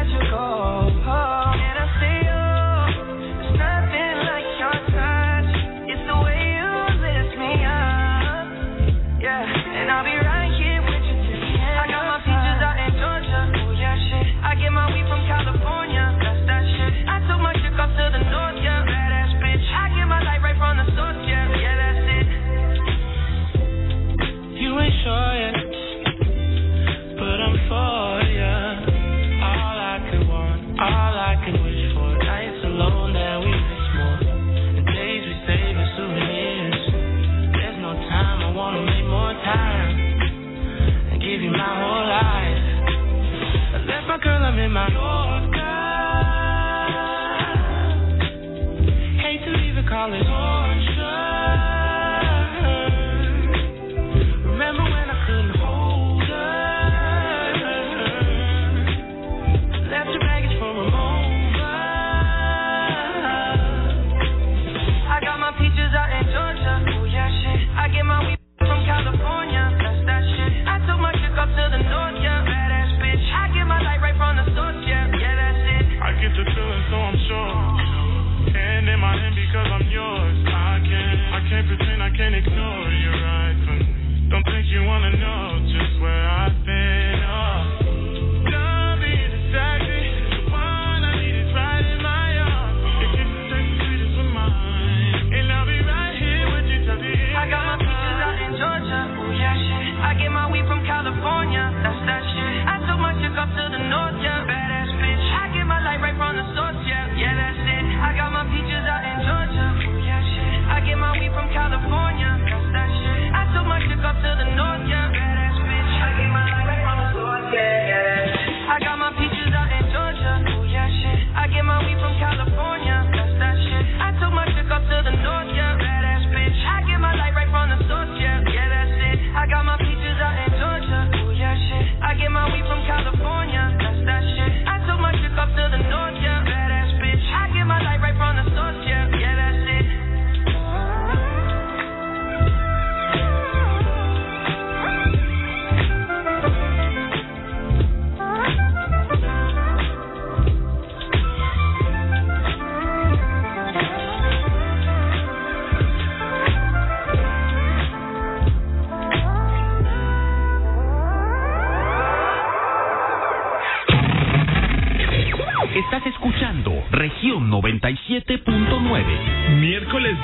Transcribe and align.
let 0.00 0.08
you 0.08 0.30
go. 0.30 0.49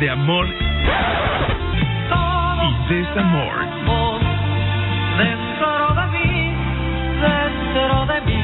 De 0.01 0.11
amor 0.11 0.47
y 0.47 0.55
desamor. 2.95 3.55
Dentro 5.19 5.95
de 5.95 6.07
mí, 6.13 6.55
dentro 7.23 8.07
de 8.07 8.21
mí. 8.23 8.43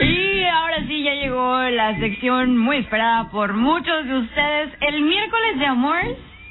Y 0.00 0.44
ahora 0.44 0.84
sí 0.86 1.02
ya 1.02 1.14
llegó 1.14 1.62
la 1.70 1.98
sección 1.98 2.56
muy 2.56 2.78
esperada 2.78 3.30
por 3.30 3.54
muchos 3.54 4.06
de 4.06 4.18
ustedes, 4.18 4.70
el 4.80 5.02
miércoles 5.02 5.58
de 5.58 5.66
amor 5.66 6.00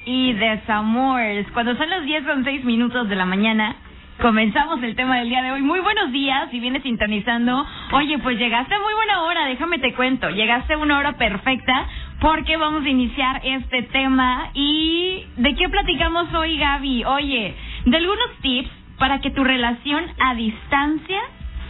y 0.06 0.34
desamores. 0.34 1.48
Cuando 1.54 1.76
son 1.76 1.90
las 1.90 2.04
10 2.06 2.26
con 2.26 2.44
6 2.44 2.64
minutos 2.66 3.10
de 3.10 3.16
la 3.16 3.26
mañana, 3.26 3.76
comenzamos 4.22 4.82
el 4.84 4.96
tema 4.96 5.18
del 5.18 5.30
día 5.30 5.42
de 5.42 5.52
hoy. 5.52 5.62
Muy 5.62 5.80
buenos 5.80 6.12
días, 6.12 6.50
si 6.52 6.60
vienes 6.60 6.84
sintonizando. 6.84 7.66
Oye, 7.92 8.20
pues 8.20 8.38
llegaste 8.38 8.76
a 8.76 8.80
muy 8.80 8.94
buena 8.94 9.24
hora, 9.24 9.46
déjame 9.46 9.80
te 9.80 9.94
cuento. 9.94 10.30
Llegaste 10.30 10.74
a 10.74 10.78
una 10.78 11.00
hora 11.00 11.14
perfecta 11.14 11.88
porque 12.20 12.56
vamos 12.56 12.86
a 12.86 12.90
iniciar 12.90 13.42
este 13.44 13.82
tema. 13.84 14.50
¿Y 14.54 15.26
de 15.38 15.56
qué 15.56 15.68
platicamos 15.70 16.32
hoy, 16.36 16.58
Gaby? 16.58 17.04
Oye, 17.06 17.56
de 17.86 17.98
algunos 17.98 18.30
tips 18.42 18.70
para 19.00 19.20
que 19.22 19.32
tu 19.32 19.44
relación 19.44 20.06
a 20.20 20.36
distancia 20.36 21.20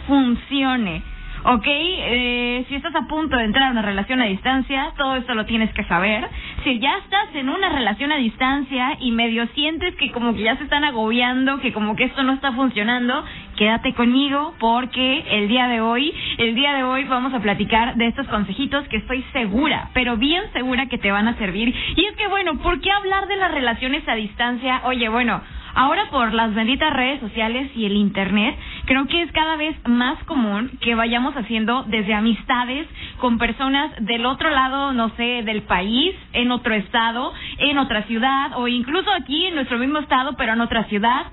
funcione. 0.06 1.02
¿Ok? 1.44 1.66
Eh, 1.66 2.64
si 2.68 2.74
estás 2.74 2.94
a 2.94 3.06
punto 3.06 3.36
de 3.36 3.44
entrar 3.44 3.68
a 3.68 3.70
una 3.72 3.82
relación 3.82 4.20
a 4.20 4.26
distancia, 4.26 4.92
todo 4.96 5.16
esto 5.16 5.34
lo 5.34 5.46
tienes 5.46 5.72
que 5.72 5.84
saber. 5.84 6.28
Si 6.64 6.78
ya 6.78 6.96
estás 6.98 7.34
en 7.34 7.48
una 7.48 7.68
relación 7.68 8.12
a 8.12 8.16
distancia 8.16 8.96
y 9.00 9.10
medio 9.10 9.46
sientes 9.48 9.94
que 9.96 10.10
como 10.12 10.34
que 10.34 10.42
ya 10.42 10.56
se 10.56 10.64
están 10.64 10.84
agobiando, 10.84 11.60
que 11.60 11.72
como 11.72 11.96
que 11.96 12.04
esto 12.04 12.22
no 12.22 12.32
está 12.32 12.52
funcionando, 12.52 13.24
quédate 13.56 13.94
conmigo 13.94 14.54
porque 14.58 15.24
el 15.30 15.48
día 15.48 15.68
de 15.68 15.80
hoy, 15.80 16.12
el 16.38 16.54
día 16.54 16.74
de 16.74 16.84
hoy 16.84 17.04
vamos 17.04 17.34
a 17.34 17.40
platicar 17.40 17.96
de 17.96 18.06
estos 18.06 18.26
consejitos 18.28 18.86
que 18.88 18.98
estoy 18.98 19.24
segura, 19.32 19.90
pero 19.94 20.16
bien 20.16 20.42
segura 20.52 20.86
que 20.86 20.98
te 20.98 21.10
van 21.10 21.28
a 21.28 21.36
servir. 21.36 21.74
Y 21.96 22.04
es 22.04 22.16
que 22.16 22.28
bueno, 22.28 22.58
¿por 22.58 22.80
qué 22.80 22.90
hablar 22.90 23.26
de 23.26 23.36
las 23.36 23.52
relaciones 23.52 24.06
a 24.08 24.14
distancia? 24.14 24.82
Oye, 24.84 25.08
bueno, 25.08 25.40
Ahora 25.74 26.10
por 26.10 26.34
las 26.34 26.54
benditas 26.54 26.92
redes 26.92 27.20
sociales 27.20 27.70
y 27.74 27.86
el 27.86 27.96
Internet, 27.96 28.58
creo 28.84 29.06
que 29.06 29.22
es 29.22 29.32
cada 29.32 29.56
vez 29.56 29.74
más 29.86 30.22
común 30.24 30.70
que 30.80 30.94
vayamos 30.94 31.34
haciendo 31.34 31.84
desde 31.84 32.12
amistades 32.12 32.86
con 33.18 33.38
personas 33.38 33.90
del 34.00 34.26
otro 34.26 34.50
lado, 34.50 34.92
no 34.92 35.08
sé, 35.16 35.42
del 35.44 35.62
país, 35.62 36.14
en 36.34 36.50
otro 36.50 36.74
estado, 36.74 37.32
en 37.58 37.78
otra 37.78 38.02
ciudad 38.02 38.52
o 38.56 38.68
incluso 38.68 39.10
aquí 39.12 39.46
en 39.46 39.54
nuestro 39.54 39.78
mismo 39.78 39.98
estado, 39.98 40.34
pero 40.36 40.52
en 40.52 40.60
otra 40.60 40.84
ciudad. 40.84 41.26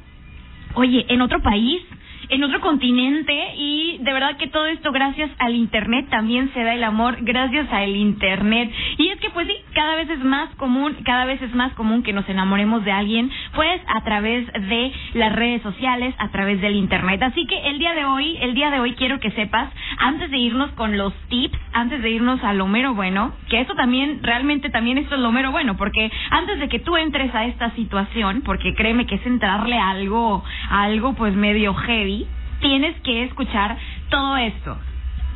Oye, 0.75 1.05
en 1.09 1.21
otro 1.21 1.41
país 1.41 1.81
en 2.29 2.43
otro 2.43 2.61
continente 2.61 3.33
y 3.57 3.97
de 3.99 4.13
verdad 4.13 4.37
que 4.37 4.47
todo 4.47 4.67
esto 4.67 4.91
gracias 4.91 5.31
al 5.39 5.55
internet 5.55 6.07
también 6.09 6.51
se 6.53 6.63
da 6.63 6.75
el 6.75 6.83
amor 6.83 7.17
gracias 7.21 7.67
al 7.71 7.95
internet. 7.95 8.71
Y 8.97 9.09
es 9.09 9.19
que 9.19 9.31
pues 9.31 9.47
sí 9.47 9.53
cada 9.73 9.95
vez 9.95 10.09
es 10.09 10.23
más 10.23 10.49
común 10.55 10.95
cada 11.03 11.25
vez 11.25 11.41
es 11.41 11.53
más 11.55 11.73
común 11.73 12.03
que 12.03 12.13
nos 12.13 12.29
enamoremos 12.29 12.85
de 12.85 12.91
alguien 12.91 13.31
pues 13.55 13.81
a 13.87 14.03
través 14.03 14.45
de 14.53 14.91
las 15.15 15.33
redes 15.35 15.61
sociales 15.63 16.13
a 16.19 16.29
través 16.29 16.61
del 16.61 16.75
internet. 16.75 17.21
Así 17.23 17.45
que 17.47 17.67
el 17.69 17.79
día 17.79 17.93
de 17.93 18.05
hoy 18.05 18.37
el 18.41 18.53
día 18.53 18.69
de 18.69 18.79
hoy 18.79 18.93
quiero 18.93 19.19
que 19.19 19.31
sepas 19.31 19.69
antes 19.97 20.29
de 20.29 20.37
irnos 20.37 20.71
con 20.71 20.97
los 20.97 21.13
tips 21.29 21.57
antes 21.73 22.01
de 22.01 22.11
irnos 22.11 22.43
a 22.43 22.53
lo 22.53 22.67
mero 22.67 22.93
bueno 22.93 23.33
que 23.49 23.61
eso 23.61 23.73
también 23.73 24.19
realmente 24.21 24.69
también 24.69 24.99
esto 24.99 25.15
es 25.15 25.21
lo 25.21 25.31
mero 25.31 25.51
bueno 25.51 25.77
porque 25.77 26.11
antes 26.29 26.59
de 26.59 26.69
que 26.69 26.79
tú 26.79 26.95
entres 26.95 27.33
a 27.33 27.45
esta 27.45 27.71
situación 27.71 28.43
porque 28.45 28.75
créeme 28.75 29.07
que 29.07 29.15
es 29.15 29.25
entrarle 29.25 29.77
a 29.77 29.89
algo 29.89 30.43
algo 30.69 31.13
pues 31.13 31.33
medio 31.33 31.73
heavy 31.73 32.18
tienes 32.61 32.99
que 33.01 33.23
escuchar 33.23 33.77
todo 34.09 34.37
esto. 34.37 34.77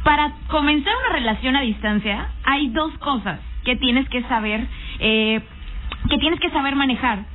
Para 0.03 0.33
comenzar 0.47 0.93
una 1.05 1.15
relación 1.15 1.55
a 1.55 1.61
distancia, 1.61 2.29
hay 2.43 2.69
dos 2.69 2.97
cosas 2.99 3.39
que 3.63 3.75
tienes 3.77 4.07
que 4.09 4.21
saber, 4.23 4.67
eh, 4.99 5.41
que 6.09 6.17
tienes 6.17 6.39
que 6.39 6.49
saber 6.49 6.75
manejar, 6.75 7.25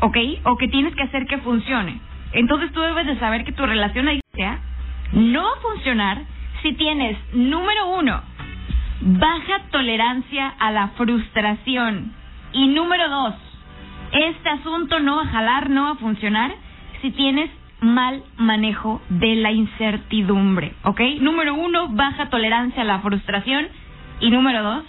¿ok? 0.00 0.16
O 0.44 0.56
que 0.56 0.68
tienes 0.68 0.94
que 0.94 1.02
hacer 1.02 1.26
que 1.26 1.38
funcione. 1.38 2.00
Entonces 2.32 2.72
tú 2.72 2.80
debes 2.80 3.06
de 3.06 3.18
saber 3.18 3.44
que 3.44 3.52
tu 3.52 3.64
relación 3.64 4.08
a 4.08 4.12
distancia 4.12 4.58
no 5.12 5.42
va 5.42 5.50
a 5.50 5.62
funcionar 5.62 6.22
si 6.62 6.72
tienes, 6.74 7.16
número 7.32 7.86
uno, 7.98 8.20
baja 9.00 9.60
tolerancia 9.70 10.48
a 10.58 10.70
la 10.70 10.88
frustración. 10.88 12.12
Y 12.52 12.66
número 12.68 13.08
dos, 13.08 13.34
este 14.12 14.48
asunto 14.48 15.00
no 15.00 15.16
va 15.16 15.22
a 15.22 15.28
jalar, 15.28 15.70
no 15.70 15.84
va 15.84 15.90
a 15.92 15.96
funcionar 15.96 16.54
si 17.00 17.10
tienes 17.12 17.50
mal 17.80 18.22
manejo 18.36 19.00
de 19.08 19.36
la 19.36 19.52
incertidumbre, 19.52 20.74
¿ok? 20.84 21.00
Número 21.20 21.54
uno, 21.54 21.88
baja 21.88 22.28
tolerancia 22.28 22.82
a 22.82 22.84
la 22.84 23.00
frustración. 23.00 23.68
Y 24.20 24.30
número 24.30 24.62
dos, 24.62 24.84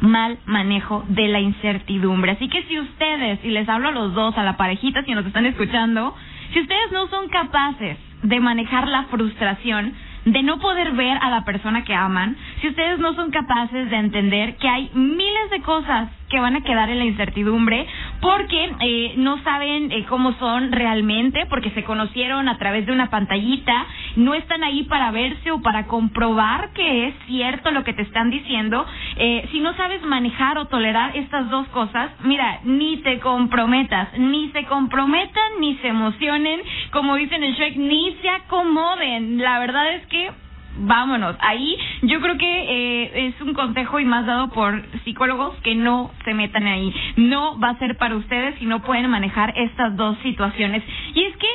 mal 0.00 0.38
manejo 0.46 1.04
de 1.08 1.28
la 1.28 1.40
incertidumbre. 1.40 2.32
Así 2.32 2.48
que 2.48 2.62
si 2.64 2.78
ustedes, 2.78 3.44
y 3.44 3.48
les 3.48 3.68
hablo 3.68 3.88
a 3.88 3.92
los 3.92 4.14
dos, 4.14 4.36
a 4.36 4.44
la 4.44 4.56
parejita, 4.56 5.02
si 5.04 5.12
nos 5.12 5.26
están 5.26 5.46
escuchando, 5.46 6.14
si 6.52 6.60
ustedes 6.60 6.92
no 6.92 7.08
son 7.08 7.28
capaces 7.28 7.98
de 8.22 8.40
manejar 8.40 8.86
la 8.88 9.04
frustración, 9.04 9.94
de 10.24 10.42
no 10.42 10.60
poder 10.60 10.92
ver 10.92 11.18
a 11.20 11.30
la 11.30 11.44
persona 11.44 11.84
que 11.84 11.94
aman, 11.94 12.36
si 12.62 12.68
ustedes 12.68 13.00
no 13.00 13.12
son 13.14 13.32
capaces 13.32 13.90
de 13.90 13.96
entender 13.96 14.54
que 14.56 14.68
hay 14.68 14.88
miles 14.94 15.50
de 15.50 15.62
cosas 15.62 16.08
que 16.30 16.38
van 16.38 16.54
a 16.54 16.62
quedar 16.62 16.88
en 16.90 17.00
la 17.00 17.04
incertidumbre 17.04 17.86
porque 18.20 18.72
eh, 18.80 19.14
no 19.16 19.42
saben 19.42 19.90
eh, 19.90 20.06
cómo 20.08 20.32
son 20.34 20.70
realmente, 20.70 21.44
porque 21.46 21.72
se 21.72 21.82
conocieron 21.82 22.48
a 22.48 22.58
través 22.58 22.86
de 22.86 22.92
una 22.92 23.10
pantallita, 23.10 23.84
no 24.14 24.32
están 24.34 24.62
ahí 24.62 24.84
para 24.84 25.10
verse 25.10 25.50
o 25.50 25.60
para 25.60 25.88
comprobar 25.88 26.72
que 26.72 27.08
es 27.08 27.14
cierto 27.26 27.72
lo 27.72 27.82
que 27.82 27.94
te 27.94 28.02
están 28.02 28.30
diciendo. 28.30 28.86
Eh, 29.16 29.48
si 29.50 29.58
no 29.58 29.74
sabes 29.74 30.00
manejar 30.04 30.56
o 30.56 30.68
tolerar 30.68 31.16
estas 31.16 31.50
dos 31.50 31.66
cosas, 31.68 32.12
mira, 32.22 32.60
ni 32.62 32.98
te 32.98 33.18
comprometas, 33.18 34.16
ni 34.16 34.50
se 34.52 34.64
comprometan, 34.66 35.58
ni 35.58 35.74
se 35.78 35.88
emocionen, 35.88 36.60
como 36.92 37.16
dicen 37.16 37.42
en 37.42 37.54
Shrek, 37.54 37.76
ni 37.76 38.16
se 38.22 38.30
acomoden. 38.30 39.38
La 39.42 39.58
verdad 39.58 39.94
es 39.94 40.06
que 40.06 40.30
vámonos. 40.78 41.36
Ahí 41.40 41.76
yo 42.02 42.20
creo 42.20 42.38
que 42.38 42.44
eh, 42.46 43.28
es 43.28 43.40
un 43.40 43.54
consejo 43.54 44.00
y 44.00 44.04
más 44.04 44.26
dado 44.26 44.48
por 44.48 44.82
psicólogos 45.04 45.54
que 45.62 45.74
no 45.74 46.10
se 46.24 46.34
metan 46.34 46.66
ahí. 46.66 46.92
No 47.16 47.58
va 47.58 47.70
a 47.70 47.78
ser 47.78 47.96
para 47.96 48.16
ustedes 48.16 48.58
si 48.58 48.66
no 48.66 48.82
pueden 48.82 49.08
manejar 49.10 49.52
estas 49.56 49.96
dos 49.96 50.16
situaciones. 50.22 50.82
Y 51.14 51.22
es 51.22 51.36
que 51.36 51.48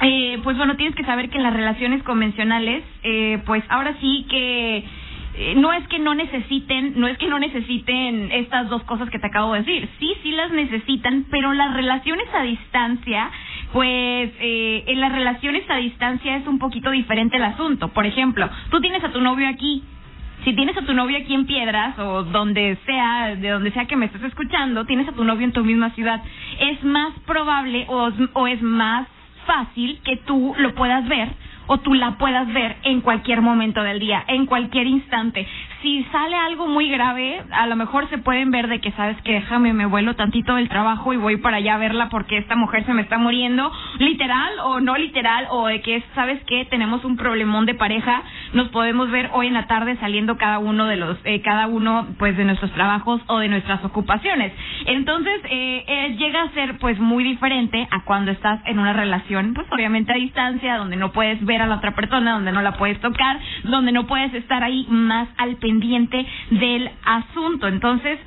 eh, 0.00 0.38
pues 0.44 0.56
bueno, 0.56 0.76
tienes 0.76 0.94
que 0.94 1.04
saber 1.04 1.28
que 1.28 1.40
las 1.40 1.52
relaciones 1.52 2.02
convencionales, 2.04 2.84
eh, 3.02 3.42
pues 3.46 3.64
ahora 3.68 3.96
sí 4.00 4.26
que 4.30 4.84
no 5.56 5.72
es 5.72 5.86
que 5.88 5.98
no 5.98 6.14
necesiten, 6.14 6.94
no 6.96 7.06
es 7.06 7.16
que 7.18 7.28
no 7.28 7.38
necesiten 7.38 8.30
estas 8.32 8.68
dos 8.68 8.82
cosas 8.84 9.08
que 9.10 9.18
te 9.18 9.26
acabo 9.26 9.52
de 9.52 9.60
decir. 9.60 9.88
Sí, 9.98 10.14
sí 10.22 10.32
las 10.32 10.50
necesitan, 10.50 11.26
pero 11.30 11.52
las 11.52 11.74
relaciones 11.74 12.26
a 12.34 12.42
distancia 12.42 13.30
pues 13.72 14.30
eh, 14.40 14.84
en 14.86 15.00
las 15.00 15.12
relaciones 15.12 15.68
a 15.68 15.76
distancia 15.76 16.36
es 16.36 16.46
un 16.46 16.58
poquito 16.58 16.90
diferente 16.90 17.36
el 17.36 17.44
asunto. 17.44 17.88
Por 17.88 18.06
ejemplo, 18.06 18.48
tú 18.70 18.80
tienes 18.80 19.04
a 19.04 19.12
tu 19.12 19.20
novio 19.20 19.48
aquí. 19.48 19.82
Si 20.44 20.54
tienes 20.54 20.76
a 20.76 20.82
tu 20.82 20.94
novio 20.94 21.18
aquí 21.18 21.34
en 21.34 21.46
Piedras 21.46 21.98
o 21.98 22.22
donde 22.22 22.78
sea, 22.86 23.34
de 23.34 23.50
donde 23.50 23.72
sea 23.72 23.86
que 23.86 23.96
me 23.96 24.06
estés 24.06 24.22
escuchando, 24.22 24.86
tienes 24.86 25.08
a 25.08 25.12
tu 25.12 25.24
novio 25.24 25.44
en 25.44 25.52
tu 25.52 25.64
misma 25.64 25.90
ciudad, 25.90 26.22
es 26.60 26.82
más 26.84 27.12
probable 27.26 27.84
o, 27.88 28.10
o 28.34 28.46
es 28.46 28.62
más 28.62 29.06
fácil 29.46 30.00
que 30.04 30.16
tú 30.16 30.54
lo 30.58 30.74
puedas 30.74 31.06
ver 31.08 31.28
o 31.68 31.78
tú 31.78 31.94
la 31.94 32.18
puedas 32.18 32.52
ver 32.52 32.76
en 32.82 33.00
cualquier 33.00 33.40
momento 33.40 33.82
del 33.82 34.00
día, 34.00 34.24
en 34.26 34.46
cualquier 34.46 34.86
instante 34.86 35.46
si 35.82 36.02
sale 36.10 36.36
algo 36.36 36.66
muy 36.66 36.88
grave, 36.88 37.40
a 37.52 37.66
lo 37.66 37.76
mejor 37.76 38.08
se 38.10 38.18
pueden 38.18 38.50
ver 38.50 38.66
de 38.66 38.80
que, 38.80 38.90
sabes 38.92 39.16
que 39.22 39.34
déjame, 39.34 39.72
me 39.72 39.86
vuelo 39.86 40.16
tantito 40.16 40.56
del 40.56 40.68
trabajo 40.68 41.12
y 41.12 41.16
voy 41.16 41.36
para 41.36 41.58
allá 41.58 41.76
a 41.76 41.78
verla 41.78 42.08
porque 42.08 42.38
esta 42.38 42.56
mujer 42.56 42.84
se 42.84 42.94
me 42.94 43.02
está 43.02 43.16
muriendo, 43.18 43.70
literal 43.98 44.58
o 44.64 44.80
no 44.80 44.96
literal, 44.96 45.46
o 45.50 45.66
de 45.68 45.80
que, 45.80 46.02
sabes 46.14 46.42
que 46.44 46.64
tenemos 46.64 47.04
un 47.04 47.16
problemón 47.16 47.64
de 47.64 47.74
pareja, 47.74 48.22
nos 48.54 48.68
podemos 48.70 49.10
ver 49.10 49.30
hoy 49.32 49.46
en 49.46 49.54
la 49.54 49.66
tarde 49.66 49.96
saliendo 50.00 50.36
cada 50.36 50.58
uno 50.58 50.86
de 50.86 50.96
los, 50.96 51.16
eh, 51.24 51.42
cada 51.42 51.68
uno 51.68 52.08
pues 52.18 52.36
de 52.36 52.44
nuestros 52.44 52.72
trabajos 52.72 53.20
o 53.28 53.38
de 53.38 53.48
nuestras 53.48 53.84
ocupaciones. 53.84 54.52
Entonces, 54.86 55.40
eh, 55.44 55.84
eh, 55.86 56.16
llega 56.18 56.42
a 56.42 56.50
ser 56.50 56.78
pues 56.78 56.98
muy 56.98 57.22
diferente 57.22 57.86
a 57.90 58.02
cuando 58.04 58.32
estás 58.32 58.60
en 58.66 58.80
una 58.80 58.94
relación, 58.94 59.54
pues 59.54 59.66
obviamente 59.70 60.12
a 60.12 60.16
distancia, 60.16 60.76
donde 60.76 60.96
no 60.96 61.12
puedes 61.12 61.44
ver 61.44 61.62
a 61.62 61.66
la 61.66 61.76
otra 61.76 61.94
persona, 61.94 62.32
donde 62.32 62.50
no 62.50 62.62
la 62.62 62.72
puedes 62.72 63.00
tocar, 63.00 63.38
donde 63.62 63.92
no 63.92 64.06
puedes 64.06 64.34
estar 64.34 64.64
ahí 64.64 64.84
más 64.88 65.28
al 65.36 65.50
pendiente 65.56 65.67
del 66.50 66.90
asunto. 67.04 67.68
Entonces, 67.68 68.18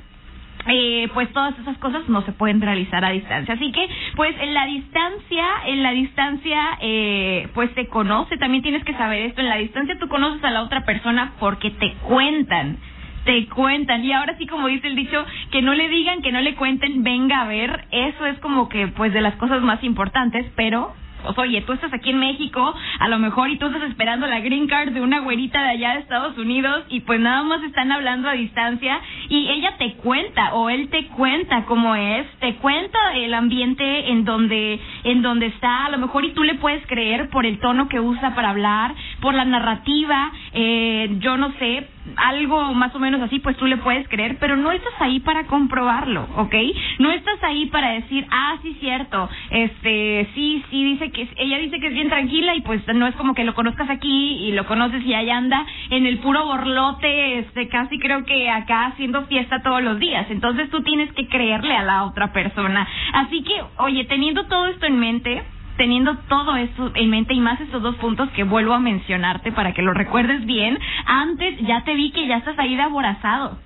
eh, 0.66 1.08
pues 1.12 1.32
todas 1.32 1.58
esas 1.58 1.76
cosas 1.78 2.08
no 2.08 2.22
se 2.22 2.32
pueden 2.32 2.60
realizar 2.60 3.04
a 3.04 3.10
distancia. 3.10 3.54
Así 3.54 3.72
que, 3.72 3.88
pues 4.14 4.34
en 4.40 4.54
la 4.54 4.66
distancia, 4.66 5.44
en 5.66 5.82
la 5.82 5.90
distancia, 5.90 6.78
eh, 6.80 7.48
pues 7.54 7.74
te 7.74 7.88
conoce, 7.88 8.36
también 8.36 8.62
tienes 8.62 8.84
que 8.84 8.94
saber 8.94 9.22
esto, 9.22 9.40
en 9.40 9.48
la 9.48 9.56
distancia 9.56 9.98
tú 9.98 10.08
conoces 10.08 10.42
a 10.44 10.50
la 10.50 10.62
otra 10.62 10.84
persona 10.84 11.32
porque 11.38 11.70
te 11.70 11.94
cuentan 12.08 12.78
te 13.24 13.46
cuentan. 13.46 14.04
Y 14.04 14.12
ahora 14.12 14.36
sí, 14.36 14.46
como 14.46 14.66
dice 14.66 14.88
el 14.88 14.96
dicho, 14.96 15.24
que 15.50 15.62
no 15.62 15.74
le 15.74 15.88
digan, 15.88 16.22
que 16.22 16.32
no 16.32 16.40
le 16.40 16.56
cuenten, 16.56 17.02
venga 17.02 17.42
a 17.42 17.46
ver. 17.46 17.84
Eso 17.90 18.26
es 18.26 18.38
como 18.40 18.68
que, 18.68 18.88
pues, 18.88 19.12
de 19.12 19.20
las 19.20 19.36
cosas 19.36 19.62
más 19.62 19.82
importantes, 19.84 20.44
pero 20.56 20.92
oye, 21.36 21.60
tú 21.62 21.72
estás 21.72 21.92
aquí 21.92 22.10
en 22.10 22.18
México, 22.18 22.74
a 22.98 23.08
lo 23.08 23.18
mejor 23.18 23.50
y 23.50 23.58
tú 23.58 23.66
estás 23.66 23.82
esperando 23.84 24.26
la 24.26 24.40
green 24.40 24.66
card 24.66 24.90
de 24.90 25.00
una 25.00 25.20
güerita 25.20 25.62
de 25.62 25.70
allá 25.70 25.94
de 25.94 26.00
Estados 26.00 26.36
Unidos 26.38 26.84
y 26.88 27.00
pues 27.00 27.20
nada 27.20 27.42
más 27.42 27.62
están 27.62 27.92
hablando 27.92 28.28
a 28.28 28.32
distancia 28.32 29.00
y 29.28 29.48
ella 29.48 29.76
te 29.78 29.94
cuenta 29.94 30.54
o 30.54 30.70
él 30.70 30.88
te 30.90 31.06
cuenta 31.08 31.64
cómo 31.64 31.94
es, 31.94 32.26
te 32.40 32.54
cuenta 32.56 32.98
el 33.14 33.34
ambiente 33.34 34.10
en 34.10 34.24
donde 34.24 34.80
en 35.04 35.22
donde 35.22 35.46
está, 35.46 35.86
a 35.86 35.90
lo 35.90 35.98
mejor 35.98 36.24
y 36.24 36.32
tú 36.32 36.42
le 36.42 36.54
puedes 36.54 36.86
creer 36.86 37.28
por 37.30 37.46
el 37.46 37.58
tono 37.58 37.88
que 37.88 38.00
usa 38.00 38.34
para 38.34 38.50
hablar, 38.50 38.94
por 39.20 39.34
la 39.34 39.44
narrativa, 39.44 40.32
eh, 40.52 41.16
yo 41.20 41.36
no 41.36 41.52
sé, 41.58 41.88
algo 42.16 42.74
más 42.74 42.94
o 42.94 42.98
menos 42.98 43.20
así, 43.20 43.38
pues 43.38 43.56
tú 43.56 43.66
le 43.66 43.76
puedes 43.76 44.08
creer, 44.08 44.36
pero 44.40 44.56
no 44.56 44.72
estás 44.72 44.94
ahí 45.00 45.20
para 45.20 45.46
comprobarlo, 45.46 46.26
¿ok? 46.36 46.54
No 46.98 47.10
estás 47.10 47.42
ahí 47.42 47.66
para 47.66 47.90
decir, 47.92 48.26
ah, 48.30 48.56
sí, 48.62 48.76
cierto, 48.80 49.28
este, 49.50 50.28
sí, 50.34 50.64
sí, 50.70 50.84
dice 50.84 51.10
que, 51.10 51.28
ella 51.36 51.58
dice 51.58 51.78
que 51.80 51.88
es 51.88 51.94
bien 51.94 52.08
tranquila 52.08 52.54
y 52.54 52.62
pues 52.62 52.82
no 52.94 53.06
es 53.06 53.14
como 53.16 53.34
que 53.34 53.44
lo 53.44 53.54
conozcas 53.54 53.88
aquí 53.90 54.46
y 54.46 54.52
lo 54.52 54.66
conoces 54.66 55.04
y 55.04 55.14
allá 55.14 55.36
anda 55.36 55.64
en 55.90 56.06
el 56.06 56.18
puro 56.18 56.44
borlote, 56.44 57.38
este, 57.38 57.68
casi 57.68 57.98
creo 57.98 58.24
que 58.24 58.50
acá 58.50 58.86
haciendo 58.86 59.26
fiesta 59.26 59.62
todos 59.62 59.82
los 59.82 59.98
días, 59.98 60.26
entonces 60.30 60.70
tú 60.70 60.82
tienes 60.82 61.12
que 61.12 61.28
creerle 61.28 61.76
a 61.76 61.82
la 61.82 62.04
otra 62.04 62.32
persona. 62.32 62.86
Así 63.12 63.42
que, 63.42 63.62
oye, 63.78 64.04
teniendo 64.04 64.44
todo 64.46 64.66
esto 64.66 64.86
en 64.86 64.98
mente, 64.98 65.42
teniendo 65.82 66.16
todo 66.28 66.54
esto 66.54 66.92
en 66.94 67.10
mente 67.10 67.34
y 67.34 67.40
más 67.40 67.60
estos 67.60 67.82
dos 67.82 67.96
puntos 67.96 68.30
que 68.36 68.44
vuelvo 68.44 68.72
a 68.72 68.78
mencionarte 68.78 69.50
para 69.50 69.72
que 69.72 69.82
lo 69.82 69.92
recuerdes 69.92 70.46
bien, 70.46 70.78
antes 71.06 71.58
ya 71.62 71.82
te 71.82 71.96
vi 71.96 72.12
que 72.12 72.28
ya 72.28 72.36
estás 72.36 72.56
ahí 72.56 72.76
de 72.76 72.82
aborazado. 72.82 73.58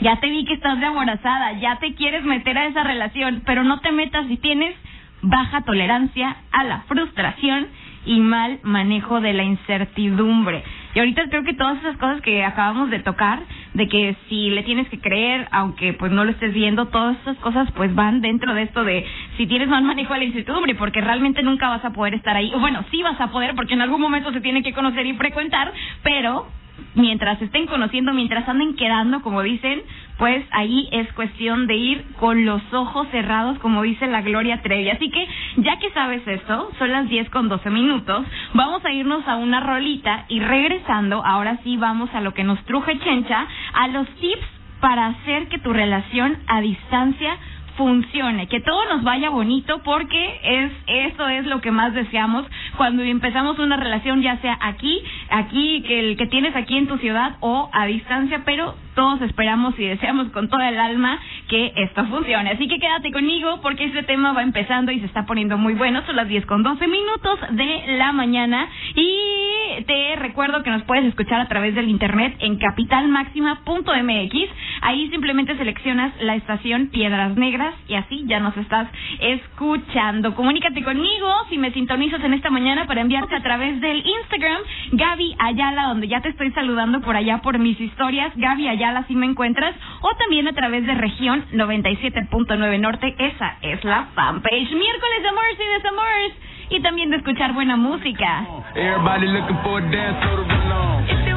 Ya 0.00 0.16
te 0.16 0.28
vi 0.30 0.44
que 0.46 0.54
estás 0.54 0.80
de 0.80 0.86
aborazada, 0.86 1.52
ya 1.60 1.76
te 1.76 1.94
quieres 1.94 2.24
meter 2.24 2.58
a 2.58 2.66
esa 2.66 2.82
relación, 2.82 3.44
pero 3.46 3.62
no 3.62 3.78
te 3.78 3.92
metas 3.92 4.26
si 4.26 4.36
tienes 4.38 4.74
baja 5.22 5.62
tolerancia 5.62 6.38
a 6.50 6.64
la 6.64 6.80
frustración 6.88 7.68
y 8.04 8.18
mal 8.18 8.58
manejo 8.64 9.20
de 9.20 9.32
la 9.32 9.44
incertidumbre. 9.44 10.64
Y 10.94 10.98
ahorita 11.00 11.28
creo 11.28 11.42
que 11.42 11.54
todas 11.54 11.78
esas 11.78 11.96
cosas 11.96 12.20
que 12.20 12.44
acabamos 12.44 12.90
de 12.90 13.00
tocar, 13.00 13.40
de 13.74 13.88
que 13.88 14.16
si 14.28 14.50
le 14.50 14.62
tienes 14.62 14.88
que 14.88 15.00
creer, 15.00 15.48
aunque 15.50 15.92
pues 15.92 16.12
no 16.12 16.24
lo 16.24 16.30
estés 16.30 16.54
viendo, 16.54 16.86
todas 16.86 17.16
esas 17.22 17.36
cosas 17.38 17.70
pues 17.72 17.94
van 17.94 18.20
dentro 18.20 18.54
de 18.54 18.62
esto 18.62 18.84
de 18.84 19.04
si 19.36 19.46
tienes 19.46 19.68
mal 19.68 19.82
manejo 19.82 20.12
de 20.12 20.20
la 20.20 20.24
incertidumbre, 20.26 20.74
porque 20.76 21.00
realmente 21.00 21.42
nunca 21.42 21.68
vas 21.68 21.84
a 21.84 21.92
poder 21.92 22.14
estar 22.14 22.36
ahí. 22.36 22.52
O 22.54 22.60
bueno, 22.60 22.84
sí 22.90 23.02
vas 23.02 23.20
a 23.20 23.32
poder, 23.32 23.54
porque 23.54 23.74
en 23.74 23.82
algún 23.82 24.00
momento 24.00 24.32
se 24.32 24.40
tiene 24.40 24.62
que 24.62 24.72
conocer 24.72 25.04
y 25.06 25.14
frecuentar, 25.14 25.72
pero 26.02 26.46
mientras 26.94 27.40
estén 27.42 27.66
conociendo, 27.66 28.12
mientras 28.12 28.48
anden 28.48 28.76
quedando, 28.76 29.22
como 29.22 29.42
dicen, 29.42 29.82
pues 30.18 30.44
ahí 30.52 30.88
es 30.92 31.12
cuestión 31.12 31.66
de 31.66 31.74
ir 31.74 32.04
con 32.18 32.44
los 32.44 32.62
ojos 32.72 33.08
cerrados, 33.10 33.58
como 33.58 33.82
dice 33.82 34.06
la 34.06 34.22
Gloria 34.22 34.62
Trevi. 34.62 34.90
Así 34.90 35.10
que, 35.10 35.26
ya 35.56 35.78
que 35.78 35.90
sabes 35.90 36.26
esto, 36.26 36.70
son 36.78 36.92
las 36.92 37.08
10 37.08 37.30
con 37.30 37.48
12 37.48 37.70
minutos, 37.70 38.24
vamos 38.54 38.84
a 38.84 38.92
irnos 38.92 39.26
a 39.26 39.36
una 39.36 39.60
rolita 39.60 40.24
y 40.28 40.40
regresando, 40.40 41.24
ahora 41.24 41.58
sí 41.64 41.76
vamos 41.76 42.10
a 42.14 42.20
lo 42.20 42.34
que 42.34 42.44
nos 42.44 42.62
truje 42.64 42.98
Chencha, 43.00 43.46
a 43.72 43.88
los 43.88 44.08
tips 44.16 44.46
para 44.80 45.06
hacer 45.06 45.48
que 45.48 45.58
tu 45.58 45.72
relación 45.72 46.38
a 46.46 46.60
distancia 46.60 47.36
funcione, 47.76 48.46
que 48.48 48.60
todo 48.60 48.84
nos 48.86 49.02
vaya 49.02 49.30
bonito 49.30 49.82
porque 49.82 50.40
es 50.42 50.72
eso 50.86 51.28
es 51.28 51.46
lo 51.46 51.60
que 51.60 51.70
más 51.70 51.94
deseamos 51.94 52.46
cuando 52.76 53.02
empezamos 53.02 53.58
una 53.58 53.76
relación 53.76 54.22
ya 54.22 54.38
sea 54.38 54.58
aquí, 54.60 55.02
aquí 55.30 55.82
que 55.82 56.00
el 56.00 56.16
que 56.16 56.26
tienes 56.26 56.54
aquí 56.56 56.76
en 56.76 56.86
tu 56.86 56.98
ciudad 56.98 57.36
o 57.40 57.70
a 57.72 57.86
distancia, 57.86 58.42
pero 58.44 58.74
todos 58.94 59.20
esperamos 59.22 59.78
y 59.78 59.84
deseamos 59.84 60.28
con 60.30 60.48
toda 60.48 60.68
el 60.68 60.78
alma 60.78 61.18
que 61.48 61.72
esto 61.76 62.04
funcione. 62.06 62.50
Así 62.50 62.68
que 62.68 62.78
quédate 62.78 63.12
conmigo 63.12 63.60
porque 63.60 63.84
este 63.84 64.02
tema 64.02 64.32
va 64.32 64.42
empezando 64.42 64.92
y 64.92 65.00
se 65.00 65.06
está 65.06 65.26
poniendo 65.26 65.58
muy 65.58 65.74
bueno. 65.74 66.02
Son 66.06 66.16
las 66.16 66.28
10 66.28 66.46
con 66.46 66.62
12 66.62 66.86
minutos 66.86 67.38
de 67.50 67.84
la 67.98 68.12
mañana 68.12 68.68
y 68.94 69.82
te 69.86 70.16
recuerdo 70.16 70.62
que 70.62 70.70
nos 70.70 70.82
puedes 70.84 71.04
escuchar 71.04 71.40
a 71.40 71.48
través 71.48 71.74
del 71.74 71.88
internet 71.88 72.36
en 72.38 72.56
capitalmáxima.mx. 72.58 74.34
Ahí 74.82 75.08
simplemente 75.10 75.56
seleccionas 75.56 76.12
la 76.20 76.36
estación 76.36 76.88
Piedras 76.88 77.36
Negras 77.36 77.74
y 77.88 77.94
así 77.94 78.24
ya 78.26 78.40
nos 78.40 78.56
estás 78.56 78.88
escuchando. 79.20 80.34
Comunícate 80.34 80.82
conmigo 80.82 81.28
si 81.48 81.58
me 81.58 81.72
sintonizas 81.72 82.22
en 82.22 82.34
esta 82.34 82.50
mañana 82.50 82.86
para 82.86 83.00
enviarte 83.00 83.34
a 83.34 83.42
través 83.42 83.80
del 83.80 84.04
Instagram 84.06 84.62
Gaby 84.92 85.36
Ayala, 85.38 85.88
donde 85.88 86.08
ya 86.08 86.20
te 86.20 86.28
estoy 86.28 86.50
saludando 86.52 87.00
por 87.00 87.16
allá 87.16 87.38
por 87.38 87.58
mis 87.58 87.80
historias. 87.80 88.32
Gaby 88.36 88.68
Ayala, 88.68 88.83
si 89.06 89.14
me 89.14 89.26
encuentras, 89.26 89.74
o 90.02 90.14
también 90.16 90.46
a 90.48 90.52
través 90.52 90.86
de 90.86 90.94
región 90.94 91.44
97.9 91.52 92.80
Norte. 92.80 93.14
Esa 93.18 93.56
es 93.62 93.82
la 93.84 94.06
fanpage. 94.14 94.70
Miércoles 94.72 95.22
de 95.22 95.28
Amores 95.28 95.58
y 95.58 95.76
Desamores. 95.76 96.32
Y 96.70 96.80
también 96.80 97.10
de 97.10 97.16
escuchar 97.16 97.52
buena 97.52 97.76
música. 97.76 98.46
Everybody 98.74 99.26
looking 99.26 99.58
for 99.62 99.78
a 99.78 99.90
dance 99.90 101.33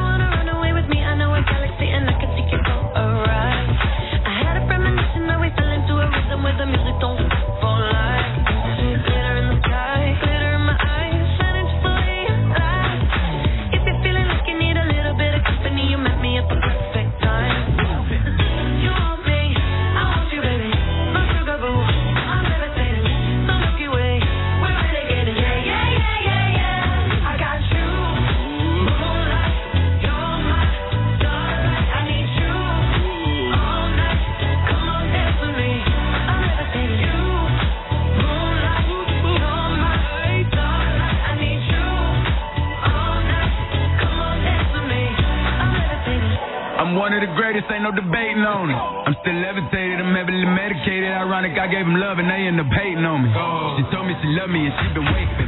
I'm 49.48 49.56
levitated, 49.56 49.96
I'm 49.96 50.12
heavily 50.12 50.44
medicated. 50.44 51.08
Ironic, 51.08 51.56
I 51.56 51.72
gave 51.72 51.88
him 51.88 51.96
love 51.96 52.20
and 52.20 52.28
they 52.28 52.44
end 52.44 52.60
up 52.60 52.68
hating 52.68 53.00
on 53.00 53.24
me. 53.24 53.32
Oh. 53.32 53.80
She 53.80 53.84
told 53.88 54.04
me 54.04 54.12
she 54.20 54.28
loved 54.36 54.52
me 54.52 54.68
and 54.68 54.74
she 54.76 54.92
been 54.92 55.08
waiting, 55.08 55.47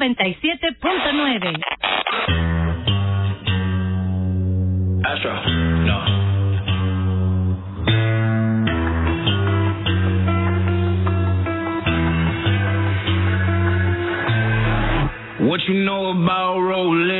97.9. 0.00 1.60
Astro, 5.04 5.34
no. 5.84 5.98
What 15.46 15.60
you 15.68 15.74
know 15.84 16.10
about 16.12 16.60
rolling 16.60 17.19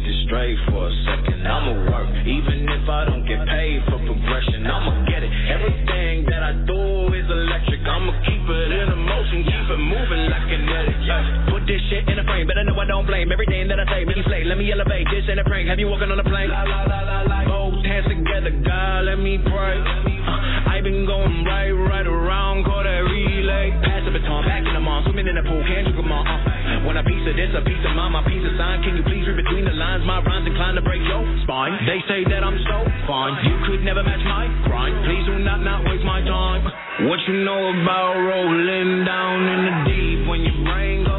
straight 0.31 0.55
for 0.71 0.87
a 0.87 0.93
second. 1.03 1.43
I'ma 1.43 1.91
work, 1.91 2.07
even 2.23 2.63
if 2.63 2.87
I 2.87 3.03
don't 3.03 3.27
get 3.27 3.43
paid 3.43 3.83
for 3.91 3.99
progression. 3.99 4.63
I'ma 4.63 5.03
get 5.03 5.27
it. 5.27 5.31
Everything 5.51 6.23
that 6.31 6.39
I 6.39 6.55
do 6.63 7.11
is 7.11 7.27
electric. 7.27 7.83
I'ma 7.83 8.15
keep 8.23 8.39
it 8.39 8.69
in 8.71 8.87
a 8.95 8.95
motion, 8.95 9.43
keep 9.43 9.67
it 9.67 9.81
moving 9.91 10.23
like 10.31 10.47
kinetic. 10.47 10.95
Yeah. 11.03 11.51
put 11.51 11.67
this 11.67 11.83
shit 11.91 12.07
in 12.07 12.15
a 12.15 12.23
frame, 12.23 12.47
better 12.47 12.63
know 12.63 12.79
I 12.79 12.87
don't 12.87 13.03
blame 13.03 13.27
everything 13.27 13.67
that 13.67 13.83
I 13.83 13.85
say. 13.91 14.07
Really 14.07 14.23
play, 14.23 14.47
let 14.47 14.55
me 14.55 14.71
elevate. 14.71 15.03
This 15.11 15.27
in 15.27 15.35
a 15.35 15.43
prank. 15.43 15.67
Have 15.67 15.83
you 15.83 15.91
walking 15.91 16.07
on 16.07 16.15
a 16.15 16.23
plane? 16.23 16.47
La 16.47 16.63
la 16.63 16.87
la 16.87 16.99
la 17.03 17.19
la. 17.27 17.39
Oh, 17.51 17.70
hands 17.91 18.07
together, 18.07 18.55
God, 18.63 19.11
let 19.11 19.19
me 19.19 19.35
pray. 19.43 19.75
Uh, 19.75 20.71
I 20.71 20.79
been 20.79 21.03
going 21.03 21.43
right, 21.43 21.75
right 21.75 22.07
around, 22.07 22.63
call 22.63 22.87
that 22.87 23.03
relay. 23.03 23.75
Pass 23.83 24.07
the 24.07 24.15
baton, 24.15 24.47
back 24.47 24.63
in 24.63 24.71
the 24.71 24.79
mall, 24.79 25.03
swimming 25.03 25.27
in 25.27 25.35
the 25.35 25.43
pool, 25.43 25.59
can't 25.67 25.83
you 25.83 25.95
come 25.99 26.07
on? 26.07 26.23
Uh, 26.23 26.87
want 26.87 26.95
a 26.95 27.03
piece 27.03 27.25
of 27.27 27.35
this, 27.35 27.51
a 27.51 27.59
piece 27.67 27.83
of 27.83 27.91
mine, 27.91 28.15
my 28.15 28.23
piece 28.23 28.39
of 28.47 28.55
sign. 28.55 28.79
Can 28.87 28.95
you 28.95 29.03
please 29.03 29.27
read 29.27 29.35
between 29.43 29.67
the 29.67 29.75
lines? 29.75 30.07
My 30.07 30.23
rhymes 30.23 30.47
inclined 30.47 30.79
to 30.79 30.85
break 30.87 31.03
your 31.03 31.19
spine. 31.43 31.75
They 31.83 31.99
say 32.07 32.23
that 32.31 32.47
I'm 32.47 32.55
so 32.63 32.79
fine, 33.03 33.35
you 33.43 33.55
could 33.67 33.83
never 33.83 34.07
match 34.07 34.23
my 34.23 34.47
grind. 34.71 34.95
Please 35.03 35.27
do 35.27 35.35
not 35.43 35.59
not 35.59 35.83
waste 35.83 36.07
my 36.07 36.23
time. 36.23 36.63
What 37.11 37.19
you 37.27 37.43
know 37.43 37.75
about 37.75 38.15
rolling 38.23 39.03
down 39.03 39.37
in 39.51 39.59
the 39.67 39.73
deep? 39.91 40.19
When 40.31 40.47
your 40.47 40.59
brain 40.63 41.03
goes 41.03 41.10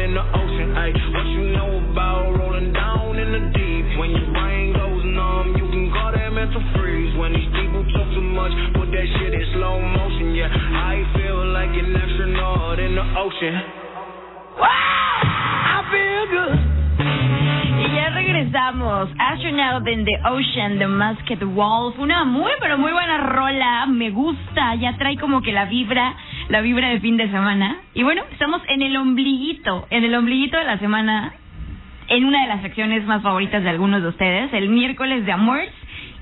in 0.00 0.14
the 0.14 0.24
ocean. 0.24 0.68
Ay, 0.76 0.90
what 1.12 1.26
you 1.36 1.52
know 1.52 1.70
about 1.92 2.32
rolling 2.38 2.72
down 2.72 3.18
in 3.20 3.28
the 3.32 3.42
deep? 3.52 3.86
When 4.00 4.10
your 4.10 4.28
brain 4.32 4.72
goes 4.72 5.04
numb, 5.04 5.54
you 5.60 5.66
can 5.68 5.92
call 5.92 6.12
that 6.12 6.32
mental 6.32 6.62
freeze. 6.76 7.12
When 7.16 7.32
these 7.36 7.50
people 7.52 7.84
talk 7.92 8.08
too 8.16 8.24
much, 8.24 8.52
put 8.74 8.88
that 8.90 9.06
shit 9.20 9.34
in 9.34 9.44
slow 9.54 9.80
motion. 9.80 10.34
Yeah, 10.34 10.48
I 10.48 11.04
feel 11.16 11.38
like 11.52 11.72
an 11.76 11.92
astronaut 11.92 12.78
in 12.80 12.96
the 12.96 13.06
ocean. 13.20 13.54
I 14.56 15.84
feel 15.92 16.24
good. 16.32 16.70
Regresamos. 18.30 19.08
Astronaut 19.18 19.88
in 19.88 20.04
the 20.04 20.16
Ocean 20.26 20.78
de 20.78 20.86
Masked 20.86 21.42
Wolf. 21.42 21.98
Una 21.98 22.24
muy, 22.24 22.52
pero 22.60 22.76
muy 22.78 22.92
buena 22.92 23.18
rola. 23.18 23.86
Me 23.86 24.10
gusta. 24.10 24.74
Ya 24.76 24.96
trae 24.98 25.16
como 25.16 25.40
que 25.42 25.52
la 25.52 25.64
vibra, 25.66 26.14
la 26.50 26.60
vibra 26.60 26.88
de 26.88 27.00
fin 27.00 27.16
de 27.16 27.30
semana. 27.30 27.78
Y 27.94 28.02
bueno, 28.02 28.22
estamos 28.32 28.60
en 28.68 28.82
el 28.82 28.96
ombliguito, 28.96 29.86
en 29.90 30.04
el 30.04 30.14
ombliguito 30.14 30.58
de 30.58 30.64
la 30.64 30.78
semana, 30.78 31.32
en 32.08 32.24
una 32.24 32.42
de 32.42 32.48
las 32.48 32.62
secciones 32.62 33.06
más 33.06 33.22
favoritas 33.22 33.62
de 33.62 33.70
algunos 33.70 34.02
de 34.02 34.08
ustedes, 34.08 34.52
el 34.52 34.68
miércoles 34.68 35.24
de 35.24 35.32
Amores 35.32 35.72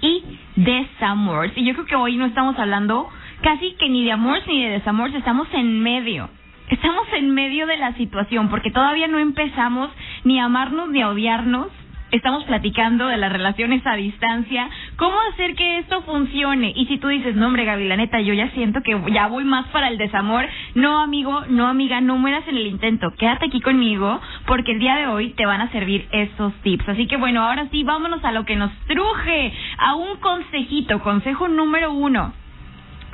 y 0.02 0.23
Desamores. 0.54 1.52
Y 1.56 1.64
yo 1.64 1.73
creo 1.73 1.87
que 1.87 1.97
hoy 1.97 2.16
no 2.16 2.26
estamos 2.26 2.58
hablando 2.58 3.08
casi 3.40 3.73
que 3.78 3.88
ni 3.88 4.04
de 4.04 4.12
amores 4.12 4.47
ni 4.47 4.62
de 4.62 4.70
desamores, 4.70 5.14
estamos 5.14 5.49
en 5.54 5.80
medio. 5.80 6.28
Estamos 6.68 7.06
en 7.14 7.30
medio 7.30 7.66
de 7.66 7.78
la 7.78 7.94
situación 7.94 8.50
porque 8.50 8.70
todavía 8.70 9.08
no 9.08 9.18
empezamos 9.18 9.90
ni 10.25 10.38
a 10.38 10.44
amarnos 10.44 10.90
ni 10.90 11.00
a 11.00 11.08
odiarnos. 11.08 11.68
Estamos 12.10 12.44
platicando 12.44 13.06
de 13.06 13.18
las 13.18 13.30
relaciones 13.30 13.86
a 13.86 13.94
distancia, 13.94 14.70
cómo 14.96 15.14
hacer 15.30 15.54
que 15.54 15.78
esto 15.78 16.00
funcione. 16.02 16.72
Y 16.74 16.86
si 16.86 16.96
tú 16.96 17.08
dices, 17.08 17.36
no, 17.36 17.48
hombre, 17.48 17.66
Gaby, 17.66 17.86
la 17.86 17.98
neta, 17.98 18.18
yo 18.22 18.32
ya 18.32 18.48
siento 18.52 18.80
que 18.80 18.98
ya 19.12 19.26
voy 19.26 19.44
más 19.44 19.66
para 19.68 19.88
el 19.88 19.98
desamor. 19.98 20.46
No, 20.74 21.02
amigo, 21.02 21.42
no, 21.50 21.66
amiga, 21.66 22.00
no 22.00 22.16
mueras 22.16 22.48
en 22.48 22.56
el 22.56 22.66
intento. 22.66 23.12
Quédate 23.18 23.46
aquí 23.46 23.60
conmigo 23.60 24.20
porque 24.46 24.72
el 24.72 24.78
día 24.78 24.96
de 24.96 25.06
hoy 25.06 25.30
te 25.34 25.44
van 25.44 25.60
a 25.60 25.70
servir 25.70 26.08
estos 26.10 26.54
tips. 26.62 26.88
Así 26.88 27.06
que 27.06 27.18
bueno, 27.18 27.42
ahora 27.42 27.68
sí, 27.70 27.84
vámonos 27.84 28.24
a 28.24 28.32
lo 28.32 28.46
que 28.46 28.56
nos 28.56 28.72
truje, 28.86 29.52
a 29.76 29.94
un 29.94 30.16
consejito, 30.16 31.00
consejo 31.00 31.48
número 31.48 31.92
uno. 31.92 32.32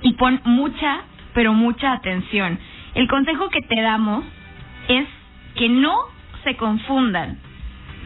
Y 0.02 0.12
pon 0.12 0.40
mucha, 0.44 1.00
pero 1.32 1.52
mucha 1.52 1.94
atención. 1.94 2.60
El 2.94 3.08
consejo 3.08 3.48
que 3.48 3.60
te 3.62 3.80
damos 3.82 4.24
es 4.86 5.06
que 5.56 5.68
no 5.68 5.96
se 6.44 6.56
confundan. 6.56 7.38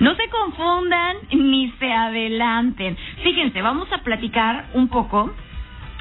No 0.01 0.15
se 0.15 0.29
confundan 0.29 1.17
ni 1.33 1.71
se 1.79 1.93
adelanten. 1.93 2.97
Fíjense, 3.23 3.63
vamos 3.63 3.93
a 3.93 3.99
platicar 3.99 4.67
un 4.75 4.89
poco 4.89 5.33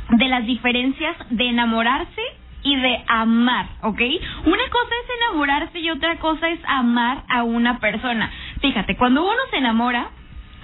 de 0.10 0.27
las 0.27 0.46
diferencias 0.46 1.16
de 1.30 1.50
enamorarse 1.50 2.22
y 2.63 2.75
de 2.75 3.04
amar, 3.08 3.68
¿ok? 3.82 4.00
Una 4.46 4.70
cosa 4.70 4.94
es 5.04 5.16
enamorarse 5.22 5.80
y 5.80 5.89
otra 5.89 6.18
cosa 6.18 6.50
es 6.50 6.60
amar 6.68 7.24
a 7.29 7.44
una 7.44 7.79
persona. 7.79 8.31
Fíjate, 8.62 8.96
cuando 8.98 9.24
uno 9.24 9.42
se 9.51 9.57
enamora, 9.57 10.10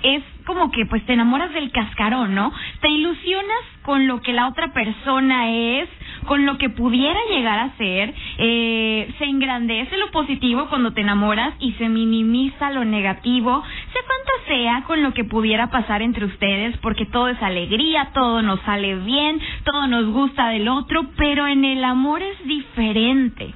es 0.04 0.24
como 0.46 0.70
que 0.72 0.86
pues 0.86 1.06
te 1.06 1.14
enamoras 1.14 1.54
del 1.54 1.72
cascarón, 1.72 2.36
¿no? 2.36 2.52
Te 2.82 2.90
ilusionas 2.90 3.64
con 3.84 4.06
lo 4.08 4.22
que 4.22 4.34
la 4.34 4.48
otra 4.48 4.74
persona 4.74 5.50
es, 5.50 5.90
con 6.26 6.46
lo 6.46 6.58
que 6.58 6.70
pudiera 6.70 7.20
llegar 7.30 7.60
a 7.60 7.78
ser, 7.78 8.14
eh, 8.38 9.14
se 9.18 9.26
engrandece 9.26 9.98
lo 9.98 10.12
positivo 10.12 10.68
cuando 10.70 10.94
te 10.94 11.02
enamoras 11.02 11.54
y 11.60 11.74
se 11.74 11.90
minimiza 11.90 12.72
lo 12.72 12.86
negativo, 12.86 13.64
se 13.92 14.00
fantasea 14.00 14.84
con 14.86 15.02
lo 15.04 15.14
que 15.14 15.24
pudiera 15.24 15.70
pasar 15.70 16.02
entre 16.02 16.26
ustedes 16.26 16.78
porque 16.78 17.06
todo 17.06 17.30
es 17.30 17.42
alegría, 17.42 18.12
todo 18.14 18.42
nos 18.42 18.60
sale 18.62 18.96
bien, 18.96 19.40
todo 19.64 19.88
nos 19.88 20.08
gusta 20.08 20.50
del 20.50 20.68
otro, 20.68 21.06
pero 21.18 21.48
en 21.48 21.66
el 21.66 21.84
amor 21.84 22.22
es 22.22 22.46
diferente. 22.46 23.54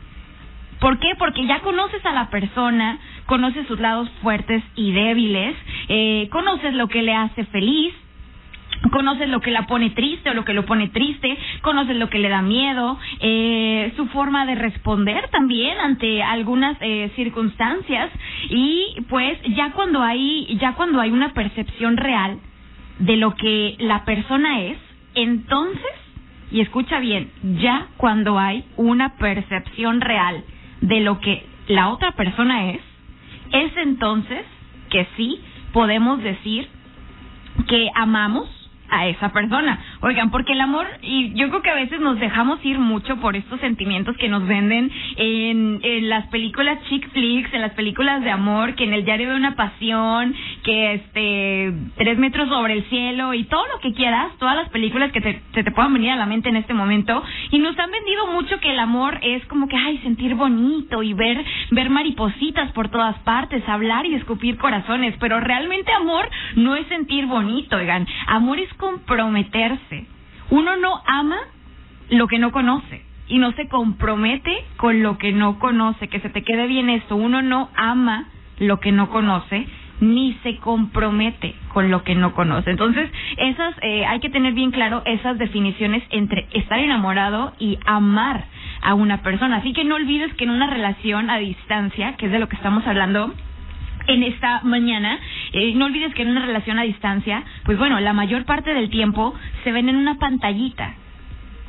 ¿Por 0.79 0.99
qué? 0.99 1.13
Porque 1.17 1.45
ya 1.47 1.61
conoces 1.61 2.05
a 2.05 2.11
la 2.11 2.29
persona, 2.29 2.99
conoces 3.25 3.67
sus 3.67 3.79
lados 3.79 4.09
fuertes 4.21 4.63
y 4.75 4.91
débiles, 4.91 5.55
eh, 5.89 6.29
conoces 6.31 6.73
lo 6.75 6.87
que 6.87 7.01
le 7.01 7.13
hace 7.13 7.45
feliz, 7.45 7.93
conoces 8.91 9.29
lo 9.29 9.41
que 9.41 9.51
la 9.51 9.67
pone 9.67 9.91
triste 9.91 10.29
o 10.29 10.33
lo 10.33 10.45
que 10.45 10.53
lo 10.53 10.65
pone 10.65 10.89
triste, 10.89 11.37
conoces 11.61 11.95
lo 11.95 12.09
que 12.09 12.19
le 12.19 12.29
da 12.29 12.41
miedo, 12.41 12.97
eh, 13.19 13.93
su 13.95 14.07
forma 14.07 14.45
de 14.45 14.55
responder 14.55 15.27
también 15.29 15.77
ante 15.79 16.23
algunas 16.23 16.77
eh, 16.81 17.11
circunstancias. 17.15 18.11
Y 18.49 18.95
pues 19.09 19.37
ya 19.55 19.71
cuando 19.71 20.01
hay 20.01 20.57
ya 20.59 20.73
cuando 20.73 20.99
hay 20.99 21.11
una 21.11 21.33
percepción 21.33 21.97
real 21.97 22.39
de 22.99 23.17
lo 23.17 23.35
que 23.35 23.75
la 23.79 24.05
persona 24.05 24.61
es, 24.61 24.77
entonces 25.15 25.91
y 26.51 26.61
escucha 26.61 26.99
bien, 26.99 27.29
ya 27.59 27.87
cuando 27.97 28.39
hay 28.39 28.63
una 28.77 29.17
percepción 29.17 29.99
real 29.99 30.43
de 30.81 31.01
lo 31.01 31.19
que 31.19 31.45
la 31.67 31.89
otra 31.89 32.13
persona 32.13 32.71
es, 32.71 32.81
es 33.51 33.75
entonces 33.77 34.45
que 34.89 35.07
sí 35.17 35.41
podemos 35.73 36.23
decir 36.23 36.69
que 37.67 37.89
amamos 37.95 38.49
a 38.89 39.07
esa 39.07 39.31
persona. 39.31 39.79
Oigan, 40.01 40.31
porque 40.31 40.53
el 40.53 40.61
amor, 40.61 40.87
y 41.01 41.33
yo 41.33 41.49
creo 41.49 41.61
que 41.61 41.69
a 41.69 41.75
veces 41.75 41.99
nos 41.99 42.19
dejamos 42.19 42.63
ir 42.63 42.79
mucho 42.79 43.17
por 43.17 43.35
estos 43.35 43.59
sentimientos 43.59 44.15
que 44.17 44.29
nos 44.29 44.47
venden 44.47 44.91
en, 45.15 45.79
en 45.83 46.09
las 46.09 46.27
películas 46.27 46.79
chick 46.89 47.09
flicks, 47.11 47.53
en 47.53 47.61
las 47.61 47.73
películas 47.73 48.23
de 48.23 48.31
amor, 48.31 48.75
que 48.75 48.83
en 48.83 48.93
el 48.93 49.05
diario 49.05 49.29
de 49.29 49.35
una 49.35 49.55
pasión, 49.55 50.35
que 50.63 50.93
este, 50.93 51.73
tres 51.97 52.17
metros 52.17 52.49
sobre 52.49 52.73
el 52.73 52.83
cielo 52.85 53.33
y 53.33 53.43
todo 53.45 53.65
lo 53.73 53.79
que 53.79 53.93
quieras, 53.93 54.31
todas 54.39 54.55
las 54.55 54.69
películas 54.69 55.11
que 55.11 55.21
te, 55.21 55.41
se 55.53 55.63
te 55.63 55.71
puedan 55.71 55.93
venir 55.93 56.11
a 56.11 56.15
la 56.15 56.25
mente 56.25 56.49
en 56.49 56.55
este 56.55 56.73
momento, 56.73 57.23
y 57.51 57.59
nos 57.59 57.77
han 57.79 57.91
vendido 57.91 58.27
mucho 58.27 58.59
que 58.59 58.71
el 58.71 58.79
amor 58.79 59.19
es 59.21 59.45
como 59.45 59.67
que, 59.67 59.75
ay, 59.75 59.97
sentir 59.99 60.35
bonito 60.35 61.03
y 61.03 61.13
ver, 61.13 61.43
ver 61.71 61.89
maripositas 61.89 62.71
por 62.71 62.89
todas 62.89 63.17
partes, 63.19 63.67
hablar 63.67 64.05
y 64.05 64.15
escupir 64.15 64.57
corazones, 64.57 65.15
pero 65.19 65.39
realmente 65.39 65.91
amor 65.91 66.29
no 66.55 66.75
es 66.75 66.87
sentir 66.87 67.25
bonito, 67.25 67.77
oigan, 67.77 68.07
amor 68.27 68.59
es 68.59 68.73
comprometerse. 68.77 70.05
Uno 70.49 70.77
no 70.77 71.01
ama 71.05 71.37
lo 72.09 72.27
que 72.27 72.39
no 72.39 72.51
conoce 72.51 73.03
y 73.27 73.39
no 73.39 73.51
se 73.53 73.67
compromete 73.67 74.63
con 74.77 75.03
lo 75.03 75.17
que 75.17 75.31
no 75.31 75.59
conoce. 75.59 76.07
Que 76.07 76.19
se 76.19 76.29
te 76.29 76.43
quede 76.43 76.67
bien 76.67 76.89
esto. 76.89 77.15
Uno 77.15 77.41
no 77.41 77.69
ama 77.75 78.29
lo 78.59 78.79
que 78.79 78.91
no 78.91 79.09
conoce 79.09 79.67
ni 79.99 80.33
se 80.43 80.57
compromete 80.57 81.55
con 81.73 81.89
lo 81.89 82.03
que 82.03 82.15
no 82.15 82.33
conoce. 82.33 82.69
Entonces, 82.69 83.09
esas 83.37 83.75
eh, 83.81 84.05
hay 84.05 84.19
que 84.19 84.29
tener 84.29 84.53
bien 84.53 84.71
claro 84.71 85.01
esas 85.05 85.37
definiciones 85.37 86.03
entre 86.11 86.47
estar 86.53 86.79
enamorado 86.79 87.53
y 87.59 87.79
amar 87.85 88.45
a 88.81 88.93
una 88.93 89.21
persona. 89.23 89.57
Así 89.57 89.73
que 89.73 89.83
no 89.83 89.95
olvides 89.95 90.33
que 90.35 90.43
en 90.43 90.51
una 90.51 90.67
relación 90.67 91.29
a 91.29 91.37
distancia, 91.37 92.15
que 92.17 92.27
es 92.27 92.31
de 92.31 92.39
lo 92.39 92.47
que 92.47 92.55
estamos 92.55 92.85
hablando, 92.85 93.33
en 94.07 94.23
esta 94.23 94.61
mañana. 94.63 95.19
Eh, 95.53 95.73
no 95.75 95.85
olvides 95.85 96.13
que 96.13 96.23
en 96.23 96.29
una 96.29 96.45
relación 96.45 96.79
a 96.79 96.83
distancia, 96.83 97.43
pues 97.63 97.77
bueno, 97.77 97.99
la 97.99 98.13
mayor 98.13 98.45
parte 98.45 98.73
del 98.73 98.89
tiempo 98.89 99.33
se 99.63 99.71
ven 99.71 99.89
en 99.89 99.95
una 99.95 100.17
pantallita. 100.19 100.95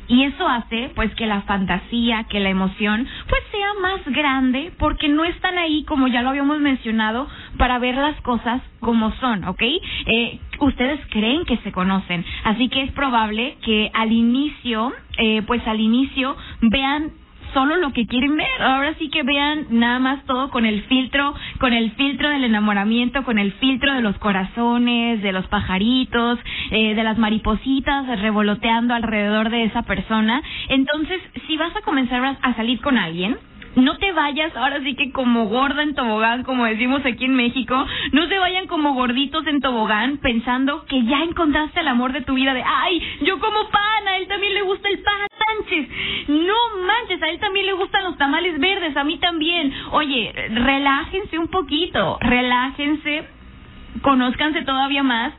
Y 0.09 0.23
eso 0.23 0.47
hace 0.47 0.91
pues 0.95 1.13
que 1.13 1.27
la 1.27 1.43
fantasía, 1.43 2.23
que 2.23 2.39
la 2.39 2.49
emoción 2.49 3.07
pues 3.29 3.41
sea 3.51 3.73
más 3.79 4.03
grande 4.07 4.71
porque 4.79 5.07
no 5.07 5.23
están 5.23 5.57
ahí 5.59 5.83
como 5.83 6.07
ya 6.07 6.23
lo 6.23 6.29
habíamos 6.29 6.59
mencionado 6.59 7.27
para 7.57 7.77
ver 7.77 7.95
las 7.95 8.19
cosas 8.21 8.59
como 8.79 9.11
son, 9.17 9.43
¿ok? 9.43 9.61
Eh, 9.61 10.39
ustedes 10.61 10.99
creen 11.11 11.45
que 11.45 11.57
se 11.57 11.71
conocen, 11.71 12.25
así 12.43 12.69
que 12.69 12.81
es 12.81 12.91
probable 12.93 13.57
que 13.61 13.91
al 13.93 14.11
inicio, 14.11 14.91
eh, 15.19 15.43
pues 15.45 15.65
al 15.67 15.79
inicio 15.79 16.35
vean 16.61 17.11
solo 17.53 17.77
lo 17.77 17.91
que 17.93 18.05
quieren 18.05 18.35
ver. 18.35 18.47
Ahora 18.61 18.93
sí 18.99 19.09
que 19.09 19.23
vean 19.23 19.67
nada 19.71 19.99
más 19.99 20.23
todo 20.25 20.49
con 20.49 20.65
el 20.65 20.81
filtro, 20.83 21.33
con 21.59 21.73
el 21.73 21.91
filtro 21.91 22.29
del 22.29 22.43
enamoramiento, 22.43 23.23
con 23.23 23.37
el 23.39 23.51
filtro 23.53 23.93
de 23.93 24.01
los 24.01 24.17
corazones, 24.19 25.21
de 25.21 25.31
los 25.31 25.45
pajaritos, 25.47 26.39
eh, 26.71 26.95
de 26.95 27.03
las 27.03 27.17
maripositas 27.17 28.07
revoloteando 28.19 28.93
alrededor 28.93 29.49
de 29.49 29.63
esa 29.65 29.83
persona. 29.83 30.41
Entonces, 30.69 31.19
si 31.47 31.57
vas 31.57 31.75
a 31.75 31.81
comenzar 31.81 32.37
a- 32.41 32.53
salir 32.55 32.79
con 32.81 32.97
alguien, 32.97 33.37
no 33.75 33.97
te 33.97 34.11
vayas 34.11 34.55
ahora 34.55 34.81
sí 34.81 34.95
que 34.95 35.11
como 35.11 35.45
gorda 35.45 35.83
en 35.83 35.95
tobogán, 35.95 36.43
como 36.43 36.65
decimos 36.65 37.05
aquí 37.05 37.25
en 37.25 37.35
México, 37.35 37.85
no 38.11 38.27
se 38.27 38.37
vayan 38.37 38.67
como 38.67 38.93
gorditos 38.93 39.45
en 39.47 39.61
tobogán 39.61 40.17
pensando 40.17 40.85
que 40.85 41.03
ya 41.03 41.23
encontraste 41.23 41.79
el 41.79 41.87
amor 41.87 42.13
de 42.13 42.21
tu 42.21 42.33
vida 42.33 42.53
de, 42.53 42.63
ay, 42.65 43.01
yo 43.21 43.39
como 43.39 43.69
pan, 43.69 44.07
a 44.07 44.17
él 44.17 44.27
también 44.27 44.53
le 44.53 44.61
gusta 44.63 44.89
el 44.89 44.99
pan, 44.99 45.27
manches, 45.47 45.89
no 46.27 46.55
manches, 46.85 47.21
a 47.21 47.29
él 47.29 47.39
también 47.39 47.65
le 47.65 47.73
gustan 47.73 48.03
los 48.03 48.17
tamales 48.17 48.59
verdes, 48.59 48.95
a 48.97 49.03
mí 49.03 49.17
también. 49.17 49.73
Oye, 49.91 50.33
relájense 50.53 51.37
un 51.37 51.47
poquito, 51.47 52.17
relájense, 52.21 53.27
conózcanse 54.01 54.63
todavía 54.63 55.03
más 55.03 55.33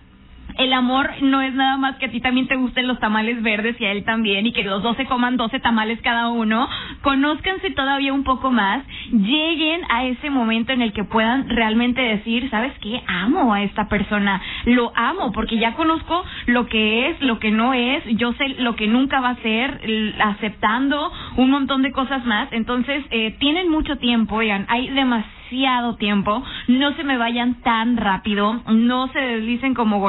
el 0.59 0.73
amor 0.73 1.11
no 1.23 1.41
es 1.43 1.55
nada 1.55 1.77
más 1.77 1.97
que 1.97 2.07
a 2.07 2.11
ti 2.11 2.21
también 2.21 2.49
te 2.49 2.57
gusten 2.57 2.87
los 2.87 2.99
tamales 3.01 3.43
verdes 3.43 3.81
y 3.81 3.85
a 3.85 3.93
él 3.93 4.05
también 4.05 4.47
y 4.47 4.53
que 4.53 4.65
los 4.65 4.83
dos 4.83 4.97
se 4.97 5.07
coman 5.07 5.37
12 5.37 5.61
tamales 5.61 6.01
cada 6.03 6.29
uno. 6.29 6.69
Conózcanse 7.03 7.71
todavía 7.71 8.13
un 8.13 8.25
poco 8.25 8.51
más, 8.51 8.85
lleguen 9.11 9.83
a 9.89 10.05
ese 10.05 10.31
momento 10.31 10.73
en 10.73 10.83
el 10.83 10.93
que 10.93 11.05
puedan 11.05 11.49
realmente 11.49 12.01
decir, 12.01 12.49
¿sabes 12.51 12.73
qué? 12.81 13.03
Amo 13.07 13.53
a 13.53 13.63
esta 13.63 13.89
persona, 13.89 14.41
lo 14.67 14.93
amo 14.97 15.33
porque 15.33 15.59
ya 15.59 15.75
conozco 15.75 16.25
lo 16.47 16.67
que 16.67 17.09
es, 17.09 17.21
lo 17.21 17.39
que 17.39 17.51
no 17.51 17.75
es, 17.75 18.05
yo 18.17 18.33
sé 18.35 18.49
lo 18.59 18.77
que 18.77 18.87
nunca 18.87 19.21
va 19.21 19.31
a 19.31 19.37
ser, 19.37 19.81
aceptando 20.21 21.13
un 21.37 21.51
montón 21.51 21.83
de 21.83 21.93
cosas 21.93 22.25
más. 22.25 22.49
Entonces, 22.53 23.05
eh, 23.11 23.37
tienen 23.39 23.71
mucho 23.71 23.97
tiempo, 23.97 24.37
oigan, 24.37 24.67
hay 24.69 24.89
demasiado 24.89 25.97
tiempo, 25.97 26.43
no 26.69 26.95
se 26.95 27.05
me 27.05 27.17
vayan 27.17 27.61
tan 27.63 27.97
rápido, 27.97 28.63
no 28.69 29.09
se 29.09 29.19
deslicen 29.19 29.75
como 29.75 30.01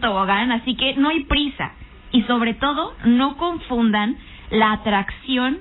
tobogán, 0.00 0.52
así 0.52 0.74
que 0.76 0.94
no 0.96 1.08
hay 1.08 1.24
prisa. 1.24 1.72
Y 2.12 2.22
sobre 2.22 2.54
todo, 2.54 2.94
no 3.04 3.36
confundan 3.36 4.16
la 4.50 4.72
atracción 4.72 5.58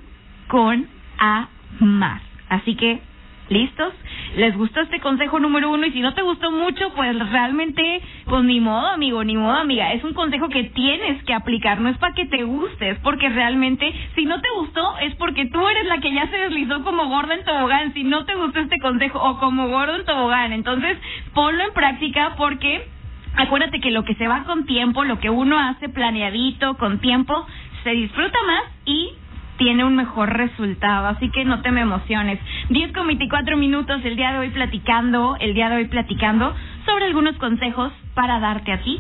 con 0.48 0.88
amar. 1.18 2.22
Así 2.50 2.76
que, 2.76 3.02
¿listos? 3.50 3.94
¿Les 4.36 4.56
gustó 4.56 4.82
este 4.82 5.00
consejo 5.00 5.40
número 5.40 5.72
uno? 5.72 5.86
Y 5.86 5.92
si 5.92 6.02
no 6.02 6.14
te 6.14 6.22
gustó 6.22 6.52
mucho, 6.52 6.92
pues 6.96 7.18
realmente, 7.32 8.02
pues 8.26 8.44
ni 8.44 8.60
modo, 8.60 8.88
amigo, 8.88 9.24
ni 9.24 9.36
modo, 9.36 9.54
amiga. 9.54 9.94
Es 9.94 10.04
un 10.04 10.14
consejo 10.14 10.50
que 10.50 10.64
tienes 10.66 11.24
que 11.24 11.34
aplicar, 11.34 11.80
no 11.80 11.90
es 11.90 11.98
para 11.98 12.14
que 12.14 12.26
te 12.26 12.44
guste, 12.44 12.92
es 12.92 13.00
porque 13.00 13.30
realmente, 13.30 13.94
si 14.16 14.26
no 14.26 14.42
te 14.42 14.48
gustó, 14.56 14.98
es 15.00 15.16
porque 15.16 15.46
tú 15.48 15.68
eres 15.68 15.86
la 15.86 16.00
que 16.00 16.14
ya 16.14 16.28
se 16.28 16.38
deslizó 16.38 16.84
como 16.84 17.08
gorda 17.08 17.36
en 17.36 17.44
tobogán. 17.44 17.94
Si 17.94 18.04
no 18.04 18.26
te 18.26 18.36
gustó 18.36 18.60
este 18.60 18.80
consejo, 18.80 19.20
o 19.20 19.40
como 19.40 19.68
gordo 19.70 19.96
en 19.96 20.06
tobogán, 20.06 20.54
entonces 20.54 20.98
ponlo 21.34 21.64
en 21.64 21.74
práctica 21.74 22.36
porque 22.38 22.88
acuérdate 23.36 23.80
que 23.80 23.92
lo 23.92 24.04
que 24.04 24.16
se 24.16 24.28
va 24.28 24.44
con 24.44 24.66
tiempo, 24.66 25.04
lo 25.04 25.20
que 25.20 25.30
uno 25.30 25.60
hace 25.60 25.90
planeadito, 25.90 26.78
con 26.78 27.00
tiempo, 27.00 27.46
se 27.84 27.92
disfruta 27.92 28.38
más 28.46 28.64
y 28.86 29.14
tiene 29.58 29.84
un 29.84 29.96
mejor 29.96 30.34
resultado, 30.34 31.08
así 31.08 31.30
que 31.30 31.46
no 31.46 31.62
te 31.62 31.72
me 31.72 31.82
emociones. 31.82 32.40
10 32.70 32.94
con 32.94 33.08
24 33.08 33.58
minutos 33.58 34.04
el 34.04 34.16
día 34.16 34.34
de 34.34 34.40
hoy 34.40 34.50
platicando, 34.50 35.38
el 35.40 35.54
día 35.54 35.70
de 35.70 35.78
hoy 35.78 35.86
platicando 35.86 36.54
sobre 36.86 37.06
algunos 37.06 37.36
consejos 37.38 37.92
para 38.14 38.40
darte 38.40 38.72
a 38.72 38.82
ti, 38.82 39.00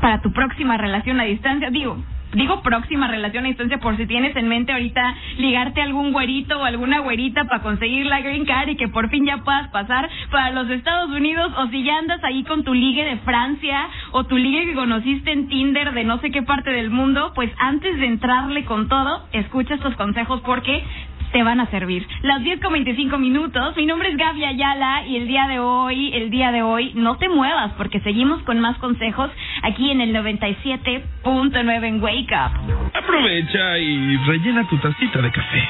para 0.00 0.20
tu 0.22 0.32
próxima 0.32 0.76
relación 0.76 1.20
a 1.20 1.24
distancia. 1.24 1.70
Digo, 1.70 1.96
digo 2.32 2.62
próxima 2.62 3.08
relación 3.08 3.44
a 3.44 3.48
distancia 3.48 3.78
por 3.78 3.96
si 3.96 4.06
tienes 4.06 4.36
en 4.36 4.48
mente 4.48 4.72
ahorita 4.72 5.14
ligarte 5.38 5.80
a 5.80 5.84
algún 5.84 6.12
güerito 6.12 6.58
o 6.58 6.64
alguna 6.64 7.00
güerita 7.00 7.44
para 7.44 7.62
conseguir 7.62 8.06
la 8.06 8.20
green 8.20 8.44
card 8.44 8.68
y 8.68 8.76
que 8.76 8.88
por 8.88 9.10
fin 9.10 9.26
ya 9.26 9.38
puedas 9.38 9.68
pasar 9.68 10.08
para 10.30 10.50
los 10.50 10.70
Estados 10.70 11.10
Unidos 11.10 11.52
o 11.58 11.66
si 11.68 11.82
ya 11.82 11.98
andas 11.98 12.22
ahí 12.24 12.44
con 12.44 12.64
tu 12.64 12.74
ligue 12.74 13.04
de 13.04 13.16
Francia 13.18 13.88
o 14.12 14.24
tu 14.24 14.36
ligue 14.36 14.66
que 14.66 14.74
conociste 14.74 15.32
en 15.32 15.48
Tinder 15.48 15.92
de 15.92 16.04
no 16.04 16.18
sé 16.18 16.30
qué 16.30 16.42
parte 16.42 16.70
del 16.70 16.90
mundo, 16.90 17.32
pues 17.34 17.50
antes 17.58 17.98
de 17.98 18.06
entrarle 18.06 18.64
con 18.64 18.88
todo, 18.88 19.26
escucha 19.32 19.74
estos 19.74 19.94
consejos 19.96 20.40
porque 20.42 20.84
te 21.32 21.42
van 21.42 21.60
a 21.60 21.66
servir. 21.66 22.06
Las 22.22 22.42
10 22.42 22.60
con 22.60 22.72
25 22.72 23.18
minutos. 23.18 23.76
Mi 23.76 23.86
nombre 23.86 24.10
es 24.10 24.16
Gaby 24.16 24.44
Ayala 24.44 25.04
y 25.06 25.16
el 25.16 25.26
día 25.26 25.46
de 25.48 25.58
hoy, 25.58 26.12
el 26.14 26.30
día 26.30 26.52
de 26.52 26.62
hoy, 26.62 26.92
no 26.94 27.16
te 27.18 27.28
muevas 27.28 27.72
porque 27.76 28.00
seguimos 28.00 28.42
con 28.42 28.60
más 28.60 28.76
consejos 28.78 29.30
aquí 29.62 29.90
en 29.90 30.00
el 30.00 30.14
97.9 30.14 31.84
en 31.84 32.02
Wake 32.02 32.32
Up. 32.32 32.52
Aprovecha 32.94 33.78
y 33.78 34.16
rellena 34.26 34.68
tu 34.68 34.76
tacita 34.78 35.20
de 35.20 35.30
café. 35.30 35.68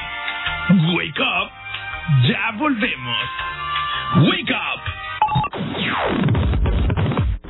Wake 0.69 1.19
up. 1.19 1.51
Ya 2.27 2.51
volvemos. 2.57 3.17
Wake 4.15 4.51
up. 4.51 4.81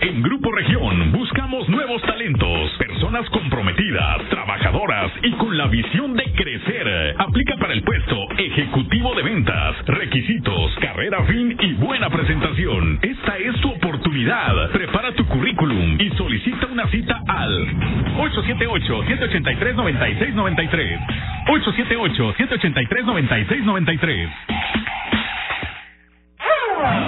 En 0.01 0.21
Grupo 0.23 0.51
Región 0.51 1.11
buscamos 1.11 1.69
nuevos 1.69 2.01
talentos, 2.01 2.71
personas 2.79 3.29
comprometidas, 3.29 4.27
trabajadoras 4.31 5.11
y 5.21 5.31
con 5.33 5.55
la 5.55 5.67
visión 5.67 6.15
de 6.15 6.23
crecer. 6.33 7.15
Aplica 7.19 7.55
para 7.57 7.73
el 7.73 7.83
puesto 7.83 8.17
ejecutivo 8.35 9.13
de 9.13 9.21
ventas, 9.21 9.75
requisitos, 9.85 10.73
carrera 10.81 11.23
fin 11.25 11.55
y 11.59 11.73
buena 11.73 12.09
presentación. 12.09 12.97
Esta 13.03 13.37
es 13.37 13.61
tu 13.61 13.69
oportunidad. 13.69 14.71
Prepara 14.71 15.13
tu 15.13 15.23
currículum 15.27 16.01
y 16.01 16.09
solicita 16.17 16.65
una 16.65 16.87
cita 16.87 17.21
al 17.27 17.67
878-783-9693. 18.17 20.99
878-783-9693. 21.45 24.29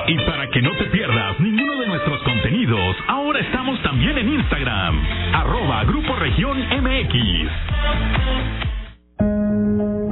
Y 0.07 0.15
para 0.25 0.47
que 0.49 0.61
no 0.61 0.71
te 0.71 0.85
pierdas 0.85 1.39
ninguno 1.39 1.81
de 1.81 1.87
nuestros 1.87 2.21
contenidos, 2.21 2.95
ahora 3.07 3.39
estamos 3.39 3.81
también 3.81 4.17
en 4.17 4.29
Instagram, 4.33 5.03
arroba 5.33 5.83
Grupo 5.85 6.15
Región 6.15 6.57
MX. 6.59 7.49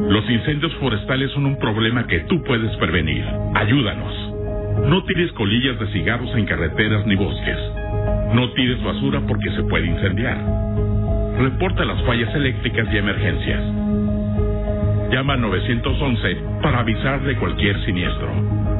Los 0.10 0.30
incendios 0.30 0.74
forestales 0.76 1.32
son 1.32 1.46
un 1.46 1.60
problema 1.60 2.08
que 2.08 2.22
tú 2.22 2.44
puedes 2.44 2.76
prevenir. 2.78 3.24
Ayúdanos. 3.56 4.14
No 4.88 5.04
tires 5.04 5.32
colillas 5.34 5.80
de 5.80 5.88
cigarros 5.94 6.36
en 6.36 6.46
carreteras 6.46 7.06
ni 7.06 7.16
bosques. 7.16 7.58
No 8.34 8.52
tires 8.54 8.84
basura 8.84 9.22
porque 9.28 9.52
se 9.52 9.64
puede 9.64 9.86
incendiar. 9.86 10.38
Reporta 11.38 11.86
las 11.86 12.02
fallas 12.04 12.34
eléctricas 12.34 12.88
y 12.92 12.98
emergencias. 12.98 13.62
Llama 15.12 15.34
al 15.34 15.42
911 15.42 16.38
para 16.64 16.80
avisar 16.80 17.22
de 17.22 17.36
cualquier 17.36 17.84
siniestro. 17.86 18.71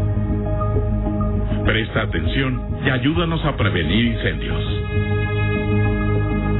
Presta 1.66 2.02
atención 2.02 2.80
y 2.86 2.90
ayúdanos 2.90 3.44
a 3.46 3.56
prevenir 3.56 4.06
incendios. 4.06 4.64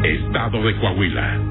Estado 0.04 0.64
de 0.64 0.76
Coahuila. 0.78 1.51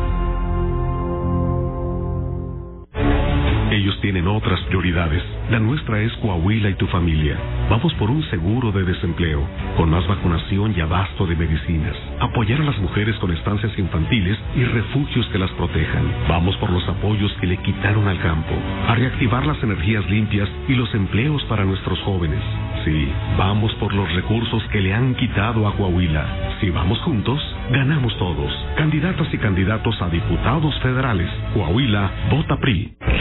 Ellos 3.71 3.97
tienen 4.01 4.27
otras 4.27 4.59
prioridades. 4.63 5.23
La 5.49 5.57
nuestra 5.57 6.01
es 6.01 6.11
Coahuila 6.17 6.69
y 6.69 6.73
tu 6.73 6.87
familia. 6.87 7.37
Vamos 7.69 7.93
por 7.93 8.11
un 8.11 8.21
seguro 8.29 8.69
de 8.73 8.83
desempleo, 8.83 9.47
con 9.77 9.89
más 9.89 10.05
vacunación 10.09 10.73
y 10.75 10.81
abasto 10.81 11.25
de 11.25 11.37
medicinas. 11.37 11.95
Apoyar 12.19 12.59
a 12.59 12.65
las 12.65 12.77
mujeres 12.79 13.15
con 13.19 13.31
estancias 13.31 13.71
infantiles 13.79 14.37
y 14.57 14.65
refugios 14.65 15.25
que 15.27 15.37
las 15.37 15.49
protejan. 15.51 16.03
Vamos 16.27 16.57
por 16.57 16.69
los 16.69 16.85
apoyos 16.89 17.31
que 17.39 17.47
le 17.47 17.55
quitaron 17.57 18.09
al 18.09 18.19
campo. 18.19 18.53
A 18.89 18.95
reactivar 18.95 19.45
las 19.45 19.63
energías 19.63 20.05
limpias 20.09 20.49
y 20.67 20.75
los 20.75 20.93
empleos 20.93 21.41
para 21.45 21.63
nuestros 21.63 21.97
jóvenes. 22.01 22.43
Sí, 22.83 23.07
vamos 23.37 23.73
por 23.75 23.93
los 23.93 24.11
recursos 24.13 24.61
que 24.73 24.81
le 24.81 24.93
han 24.93 25.15
quitado 25.15 25.65
a 25.65 25.77
Coahuila. 25.77 26.57
Si 26.59 26.69
vamos 26.71 26.99
juntos, 26.99 27.39
ganamos 27.69 28.17
todos. 28.17 28.51
Candidatas 28.75 29.33
y 29.33 29.37
candidatos 29.37 30.01
a 30.01 30.09
diputados 30.09 30.77
federales. 30.81 31.29
Coahuila, 31.53 32.11
vota 32.29 32.57
PRI. 32.57 32.91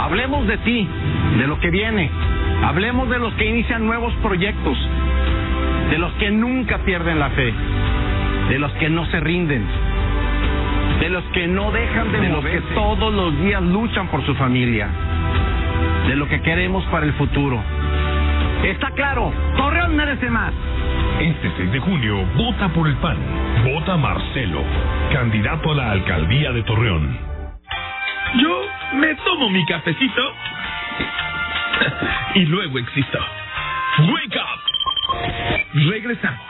Hablemos 0.00 0.46
de 0.46 0.56
ti, 0.58 0.88
de 1.38 1.46
lo 1.46 1.60
que 1.60 1.70
viene. 1.70 2.10
Hablemos 2.64 3.10
de 3.10 3.18
los 3.18 3.34
que 3.34 3.44
inician 3.44 3.84
nuevos 3.84 4.14
proyectos, 4.22 4.78
de 5.90 5.98
los 5.98 6.10
que 6.14 6.30
nunca 6.30 6.78
pierden 6.78 7.18
la 7.18 7.28
fe, 7.28 7.52
de 8.48 8.58
los 8.58 8.72
que 8.72 8.88
no 8.88 9.04
se 9.06 9.20
rinden, 9.20 9.62
de 11.00 11.10
los 11.10 11.22
que 11.34 11.46
no 11.46 11.70
dejan 11.70 12.12
de, 12.12 12.18
de 12.18 12.28
los 12.30 12.44
que 12.44 12.60
todos 12.74 13.12
los 13.12 13.38
días 13.42 13.62
luchan 13.62 14.08
por 14.08 14.24
su 14.24 14.34
familia, 14.36 14.88
de 16.08 16.16
lo 16.16 16.26
que 16.28 16.40
queremos 16.40 16.82
para 16.86 17.04
el 17.04 17.12
futuro. 17.12 17.62
Está 18.64 18.90
claro, 18.92 19.30
Torreón 19.58 19.96
merece 19.96 20.30
más. 20.30 20.54
Este 21.20 21.52
6 21.58 21.72
de 21.72 21.78
junio, 21.78 22.24
vota 22.38 22.70
por 22.70 22.88
el 22.88 22.96
PAN. 22.96 23.18
Vota 23.64 23.98
Marcelo, 23.98 24.62
candidato 25.12 25.72
a 25.72 25.74
la 25.74 25.90
alcaldía 25.92 26.52
de 26.52 26.62
Torreón. 26.62 27.29
Yo 28.38 28.62
me 28.94 29.14
tomo 29.16 29.48
mi 29.50 29.64
cafecito 29.66 30.34
y 32.34 32.46
luego 32.46 32.78
existo. 32.78 33.18
Wake 33.98 34.36
up. 34.36 34.60
Regresamos. 35.74 36.49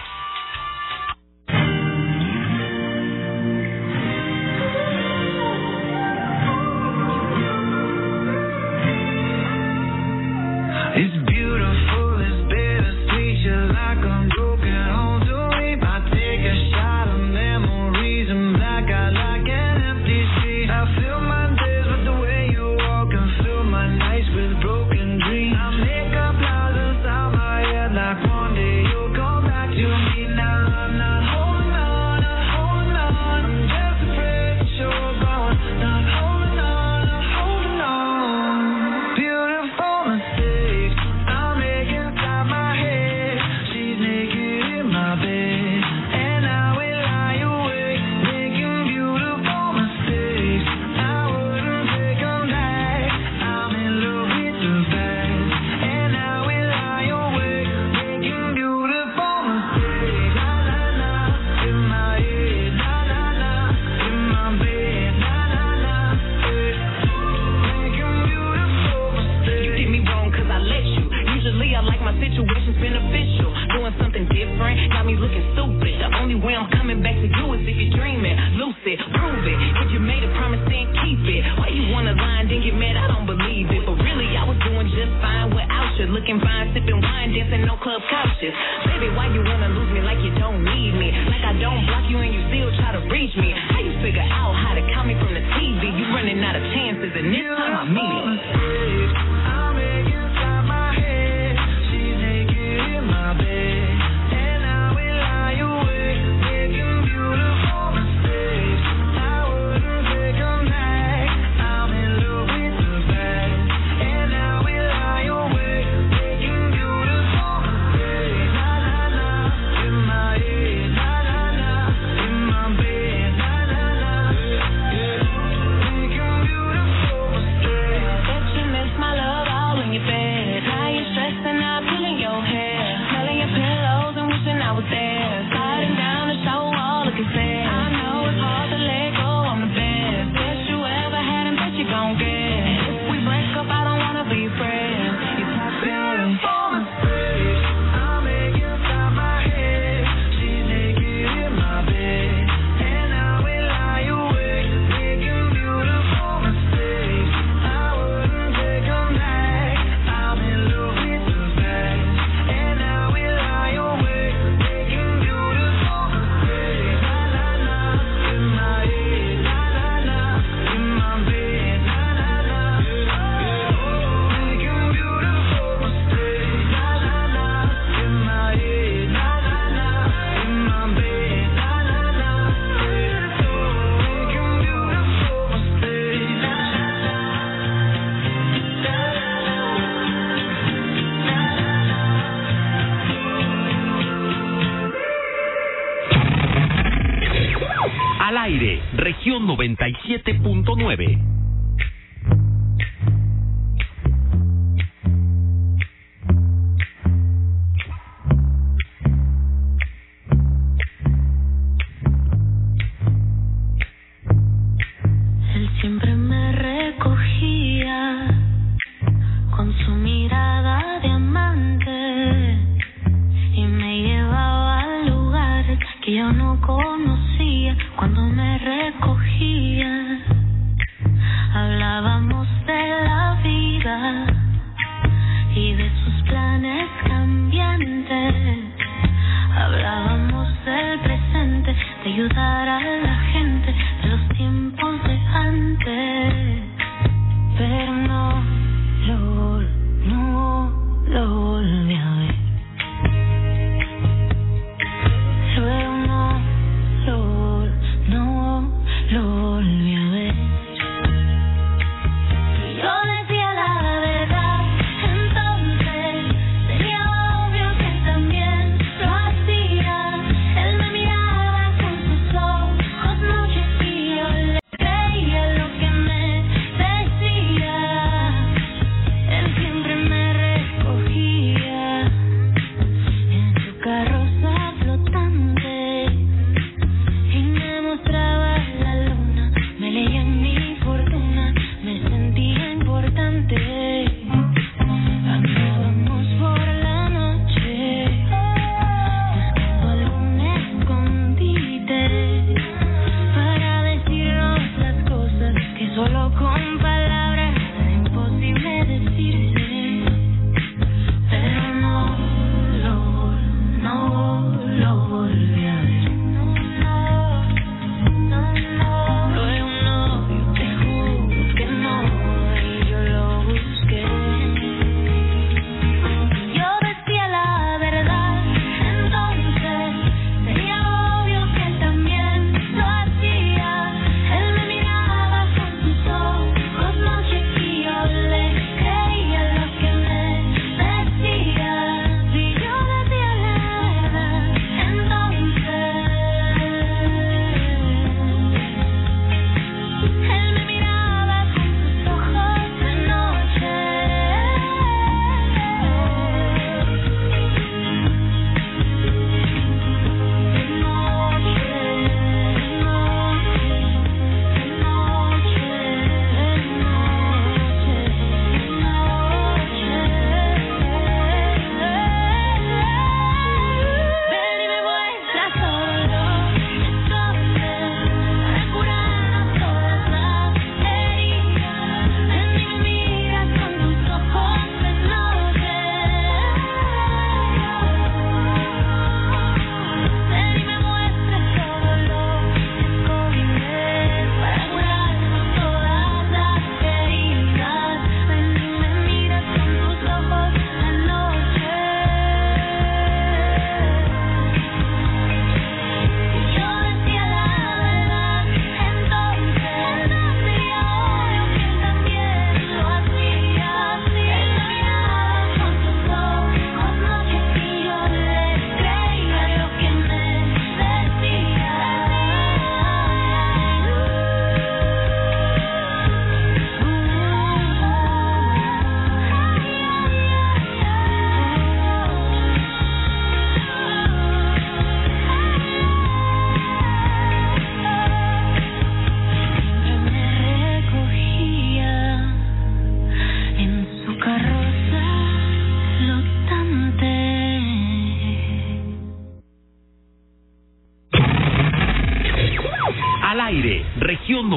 35 199.76 200.09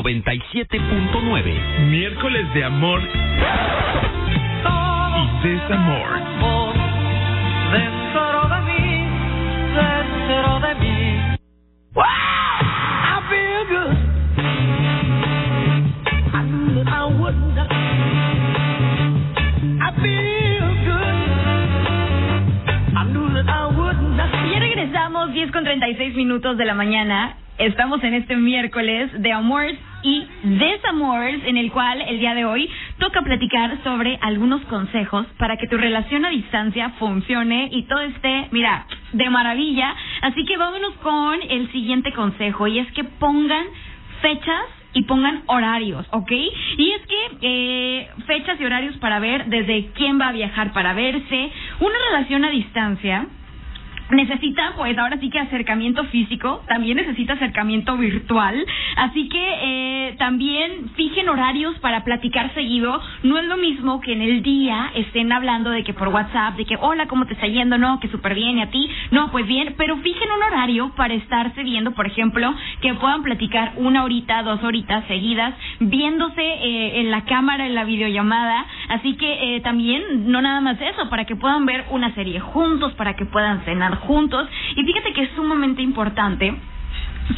97.9. 0.03 1.87
Miércoles 1.87 2.53
de 2.53 2.63
amor 2.65 3.01
y 3.01 3.07
desamor. 5.47 6.19
Dentro 7.71 8.49
de 8.49 8.59
mí, 8.67 9.07
dentro 9.73 10.59
de 10.59 10.75
mí. 10.75 11.37
I 11.95 13.21
feel 13.29 13.63
good. 13.69 13.95
I 16.33 16.41
knew 16.43 16.83
that 16.83 16.87
I 16.91 17.05
would 17.05 17.37
not. 17.55 17.71
I 19.79 19.89
feel 20.01 20.67
good. 20.83 21.15
I 22.93 23.03
knew 23.05 23.29
that 23.35 23.47
I 23.47 23.67
would 23.73 24.01
not. 24.17 24.29
Y 24.47 24.51
ya 24.51 24.59
regresamos, 24.59 25.31
10 25.31 25.51
con 25.53 25.63
36 25.63 26.13
minutos 26.15 26.57
de 26.57 26.65
la 26.65 26.73
mañana. 26.73 27.37
Estamos 27.57 28.03
en 28.03 28.15
este 28.15 28.35
miércoles 28.35 29.09
de 29.21 29.31
Amores 29.31 29.79
y 30.03 30.27
Desamores, 30.43 31.41
en 31.45 31.57
el 31.57 31.71
cual 31.71 32.01
el 32.01 32.19
día 32.19 32.35
de 32.35 32.45
hoy 32.45 32.69
toca 32.99 33.21
platicar 33.21 33.81
sobre 33.83 34.19
algunos 34.21 34.61
consejos 34.65 35.25
para 35.37 35.57
que 35.57 35.67
tu 35.67 35.77
relación 35.77 36.25
a 36.25 36.29
distancia 36.29 36.89
funcione 36.99 37.69
y 37.71 37.83
todo 37.83 38.01
esté, 38.01 38.49
mira, 38.51 38.85
de 39.13 39.29
maravilla. 39.29 39.95
Así 40.21 40.43
que 40.45 40.57
vámonos 40.57 40.93
con 40.95 41.39
el 41.49 41.71
siguiente 41.71 42.11
consejo 42.11 42.67
y 42.67 42.79
es 42.79 42.91
que 42.91 43.03
pongan 43.05 43.65
fechas 44.21 44.65
y 44.93 45.03
pongan 45.03 45.43
horarios, 45.47 46.05
¿ok? 46.11 46.31
Y 46.31 46.91
es 46.91 47.01
que 47.07 47.37
eh, 47.41 48.09
fechas 48.27 48.59
y 48.59 48.65
horarios 48.65 48.95
para 48.97 49.19
ver 49.19 49.45
desde 49.45 49.91
quién 49.95 50.19
va 50.19 50.27
a 50.27 50.33
viajar 50.33 50.71
para 50.73 50.93
verse. 50.93 51.51
Una 51.79 51.95
relación 52.11 52.45
a 52.45 52.49
distancia 52.49 53.27
necesita 54.13 54.73
pues 54.77 54.97
ahora 54.97 55.17
sí 55.19 55.29
que 55.29 55.39
acercamiento 55.39 56.03
físico, 56.05 56.63
también 56.67 56.97
necesita 56.97 57.33
acercamiento 57.33 57.97
virtual, 57.97 58.65
así 58.97 59.27
que 59.29 59.53
eh, 59.61 60.15
también 60.17 60.89
fijen 60.95 61.29
horarios 61.29 61.77
para 61.79 62.03
platicar 62.03 62.53
seguido, 62.53 63.01
no 63.23 63.37
es 63.37 63.45
lo 63.45 63.57
mismo 63.57 64.01
que 64.01 64.13
en 64.13 64.21
el 64.21 64.43
día 64.43 64.91
estén 64.95 65.31
hablando 65.31 65.69
de 65.69 65.83
que 65.83 65.93
por 65.93 66.09
WhatsApp, 66.09 66.55
de 66.55 66.65
que 66.65 66.77
hola, 66.79 67.07
¿cómo 67.07 67.25
te 67.25 67.33
está 67.33 67.47
yendo? 67.47 67.77
No, 67.77 67.99
que 67.99 68.09
súper 68.09 68.35
bien, 68.35 68.57
y 68.57 68.61
a 68.61 68.69
ti, 68.69 68.89
no, 69.11 69.31
pues 69.31 69.47
bien, 69.47 69.75
pero 69.77 69.97
fijen 69.97 70.29
un 70.31 70.43
horario 70.43 70.93
para 70.95 71.13
estarse 71.13 71.63
viendo, 71.63 71.91
por 71.91 72.07
ejemplo, 72.07 72.53
que 72.81 72.93
puedan 72.95 73.23
platicar 73.23 73.73
una 73.77 74.03
horita, 74.03 74.43
dos 74.43 74.63
horitas 74.63 75.05
seguidas, 75.07 75.53
viéndose 75.79 76.41
eh, 76.41 76.99
en 77.01 77.11
la 77.11 77.25
cámara, 77.25 77.65
en 77.65 77.75
la 77.75 77.85
videollamada, 77.85 78.65
así 78.89 79.15
que 79.15 79.55
eh, 79.55 79.61
también, 79.61 80.31
no 80.31 80.41
nada 80.41 80.61
más 80.61 80.79
eso, 80.81 81.09
para 81.09 81.25
que 81.25 81.35
puedan 81.35 81.65
ver 81.65 81.85
una 81.91 82.13
serie 82.13 82.39
juntos, 82.39 82.93
para 82.93 83.15
que 83.15 83.25
puedan 83.25 83.63
cenar 83.65 83.95
juntos. 83.95 84.47
Y 84.75 84.83
fíjate 84.83 85.13
que 85.13 85.23
es 85.23 85.29
sumamente 85.35 85.81
importante 85.81 86.55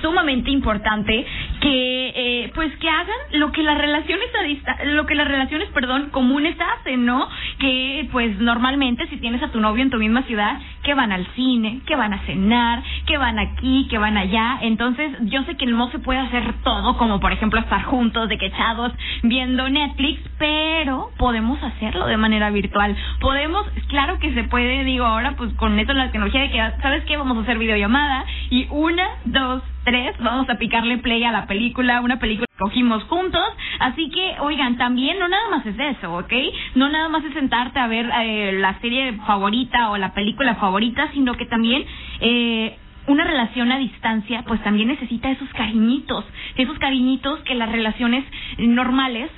sumamente 0.01 0.49
importante 0.49 1.25
que 1.65 2.13
eh, 2.15 2.51
pues 2.53 2.71
que 2.77 2.87
hagan 2.87 3.17
lo 3.31 3.51
que 3.51 3.63
las 3.63 3.75
relaciones 3.75 4.27
a 4.67 4.85
lo 4.85 5.07
que 5.07 5.15
las 5.15 5.27
relaciones 5.27 5.67
perdón 5.69 6.09
comunes 6.11 6.55
hacen 6.59 7.05
no 7.05 7.27
que 7.57 8.07
pues 8.11 8.39
normalmente 8.39 9.07
si 9.07 9.17
tienes 9.17 9.41
a 9.41 9.51
tu 9.51 9.59
novio 9.59 9.81
en 9.81 9.89
tu 9.89 9.97
misma 9.97 10.21
ciudad 10.23 10.59
que 10.83 10.93
van 10.93 11.11
al 11.11 11.25
cine 11.33 11.81
que 11.87 11.95
van 11.95 12.13
a 12.13 12.19
cenar 12.27 12.83
que 13.07 13.17
van 13.17 13.39
aquí 13.39 13.87
que 13.89 13.97
van 13.97 14.15
allá. 14.15 14.59
Entonces 14.61 15.11
yo 15.21 15.43
sé 15.45 15.55
que 15.57 15.65
no 15.65 15.89
se 15.89 15.97
puede 15.97 16.19
hacer 16.19 16.53
todo 16.63 16.97
como 16.99 17.19
por 17.19 17.31
ejemplo 17.31 17.59
estar 17.59 17.83
juntos 17.83 18.29
de 18.29 18.37
que 18.37 18.45
echados 18.47 18.91
viendo 19.23 19.67
Netflix 19.67 20.21
pero 20.37 21.09
podemos 21.17 21.61
hacerlo 21.63 22.05
de 22.05 22.17
manera 22.17 22.51
virtual. 22.51 22.95
Podemos 23.19 23.65
claro 23.87 24.19
que 24.19 24.35
se 24.35 24.43
puede 24.43 24.83
digo 24.83 25.05
ahora 25.05 25.35
pues 25.35 25.51
con 25.55 25.79
esto 25.79 25.93
la 25.93 26.11
tecnología 26.11 26.41
de 26.41 26.51
que 26.51 26.81
sabes 26.83 27.03
qué 27.05 27.17
vamos 27.17 27.39
a 27.39 27.41
hacer 27.41 27.57
videollamada 27.57 28.23
y 28.51 28.67
una 28.69 29.07
dos 29.25 29.63
tres, 29.85 30.15
vamos 30.19 30.49
a 30.49 30.57
picarle 30.57 30.97
play 30.97 31.23
a 31.23 31.31
la 31.31 31.47
película, 31.47 32.01
una 32.01 32.19
película 32.19 32.47
que 32.47 32.57
cogimos 32.57 33.03
juntos, 33.03 33.45
así 33.79 34.09
que, 34.09 34.35
oigan, 34.41 34.77
también 34.77 35.17
no 35.19 35.27
nada 35.29 35.49
más 35.49 35.65
es 35.65 35.79
eso, 35.79 36.13
¿ok? 36.13 36.33
No 36.75 36.89
nada 36.89 37.07
más 37.07 37.23
es 37.23 37.33
sentarte 37.33 37.79
a 37.79 37.87
ver 37.87 38.09
eh, 38.23 38.57
la 38.59 38.77
serie 38.81 39.13
favorita 39.25 39.91
o 39.91 39.97
la 39.97 40.13
película 40.13 40.55
favorita, 40.55 41.09
sino 41.13 41.35
que 41.35 41.45
también... 41.45 41.85
Eh, 42.19 42.77
una 43.07 43.23
relación 43.23 43.71
a 43.71 43.77
distancia, 43.77 44.43
pues 44.47 44.63
también 44.63 44.87
necesita 44.87 45.29
esos 45.29 45.47
cariñitos, 45.49 46.25
esos 46.55 46.75
cariñitos 46.79 47.39
que 47.41 47.53
las 47.53 47.71
relaciones 47.71 48.25
normales 48.57 49.29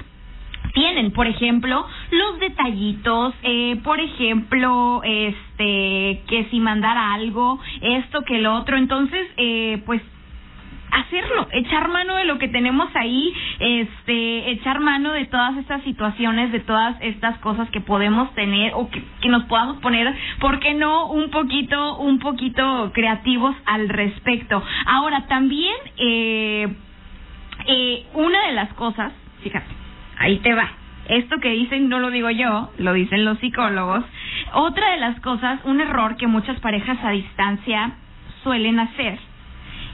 tienen, 0.74 1.12
por 1.12 1.28
ejemplo, 1.28 1.86
los 2.12 2.40
detallitos, 2.40 3.34
eh, 3.44 3.80
por 3.84 4.00
ejemplo, 4.00 5.02
este, 5.04 6.22
que 6.28 6.48
si 6.52 6.60
mandar 6.60 6.98
algo, 6.98 7.60
esto 7.82 8.24
que 8.24 8.40
lo 8.40 8.56
otro, 8.56 8.78
entonces, 8.78 9.28
eh, 9.38 9.82
pues 9.86 10.02
hacerlo, 10.92 11.48
echar 11.52 11.90
mano 11.90 12.16
de 12.16 12.26
lo 12.26 12.38
que 12.38 12.48
tenemos 12.48 12.90
ahí, 12.96 13.34
este, 13.60 14.52
echar 14.52 14.80
mano 14.80 15.12
de 15.12 15.26
todas 15.26 15.58
estas 15.58 15.84
situaciones, 15.84 16.52
de 16.52 16.60
todas 16.60 16.96
estas 17.02 17.38
cosas 17.40 17.70
que 17.70 17.82
podemos 17.82 18.34
tener 18.36 18.74
o 18.76 18.90
que, 18.90 19.04
nos 19.28 19.44
podamos 19.46 19.78
poner, 19.78 20.16
¿por 20.40 20.60
qué 20.60 20.74
no? 20.74 21.08
Un 21.08 21.30
poquito, 21.30 21.98
un 21.98 22.20
poquito 22.20 22.92
creativos 22.94 23.56
al 23.66 23.90
respecto. 23.90 24.64
Ahora, 24.86 25.28
también, 25.28 25.76
eh, 25.98 26.68
eh, 27.68 28.06
una 28.14 28.48
de 28.48 28.54
las 28.54 28.74
cosas, 28.74 29.12
fíjate, 29.44 29.68
ahí 30.18 30.38
te 30.40 30.54
va. 30.54 30.72
Esto 31.10 31.38
que 31.40 31.50
dicen 31.50 31.90
no 31.90 32.00
lo 32.00 32.10
digo 32.10 32.30
yo, 32.30 32.72
lo 32.78 32.94
dicen 32.94 33.26
los 33.26 33.38
psicólogos. 33.40 34.04
Otra 34.54 34.92
de 34.92 34.98
las 34.98 35.20
cosas, 35.22 35.60
un 35.66 35.82
error 35.82 36.16
que 36.18 36.28
muchas 36.28 36.60
parejas 36.60 36.98
a 37.04 37.12
distancia 37.12 37.92
suelen 38.44 38.80
hacer 38.80 39.20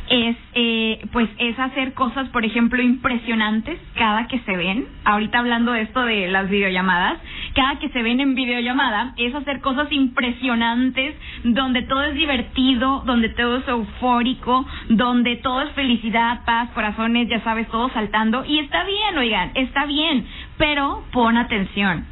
es 0.09 0.35
eh, 0.53 1.05
pues 1.11 1.29
es 1.37 1.57
hacer 1.57 1.93
cosas 1.93 2.27
por 2.29 2.43
ejemplo 2.45 2.81
impresionantes 2.81 3.79
cada 3.95 4.27
que 4.27 4.39
se 4.39 4.55
ven. 4.55 4.87
Ahorita 5.05 5.39
hablando 5.39 5.71
de 5.71 5.81
esto 5.81 6.03
de 6.05 6.27
las 6.27 6.49
videollamadas 6.49 7.19
cada 7.53 7.79
que 7.79 7.89
se 7.89 8.03
ven 8.03 8.19
en 8.19 8.35
videollamada 8.35 9.13
es 9.17 9.33
hacer 9.33 9.61
cosas 9.61 9.91
impresionantes 9.91 11.15
donde 11.43 11.83
todo 11.83 12.03
es 12.03 12.15
divertido 12.15 13.03
donde 13.05 13.29
todo 13.29 13.57
es 13.57 13.67
eufórico 13.67 14.65
donde 14.89 15.37
todo 15.37 15.61
es 15.61 15.71
felicidad 15.71 16.43
paz 16.45 16.69
corazones 16.71 17.29
ya 17.29 17.41
sabes 17.41 17.67
todo 17.69 17.89
saltando. 17.89 18.43
Y 18.45 18.59
está 18.59 18.83
bien 18.83 19.17
oigan 19.17 19.51
está 19.55 19.85
bien 19.85 20.25
pero 20.57 21.03
pon 21.11 21.37
atención 21.37 22.05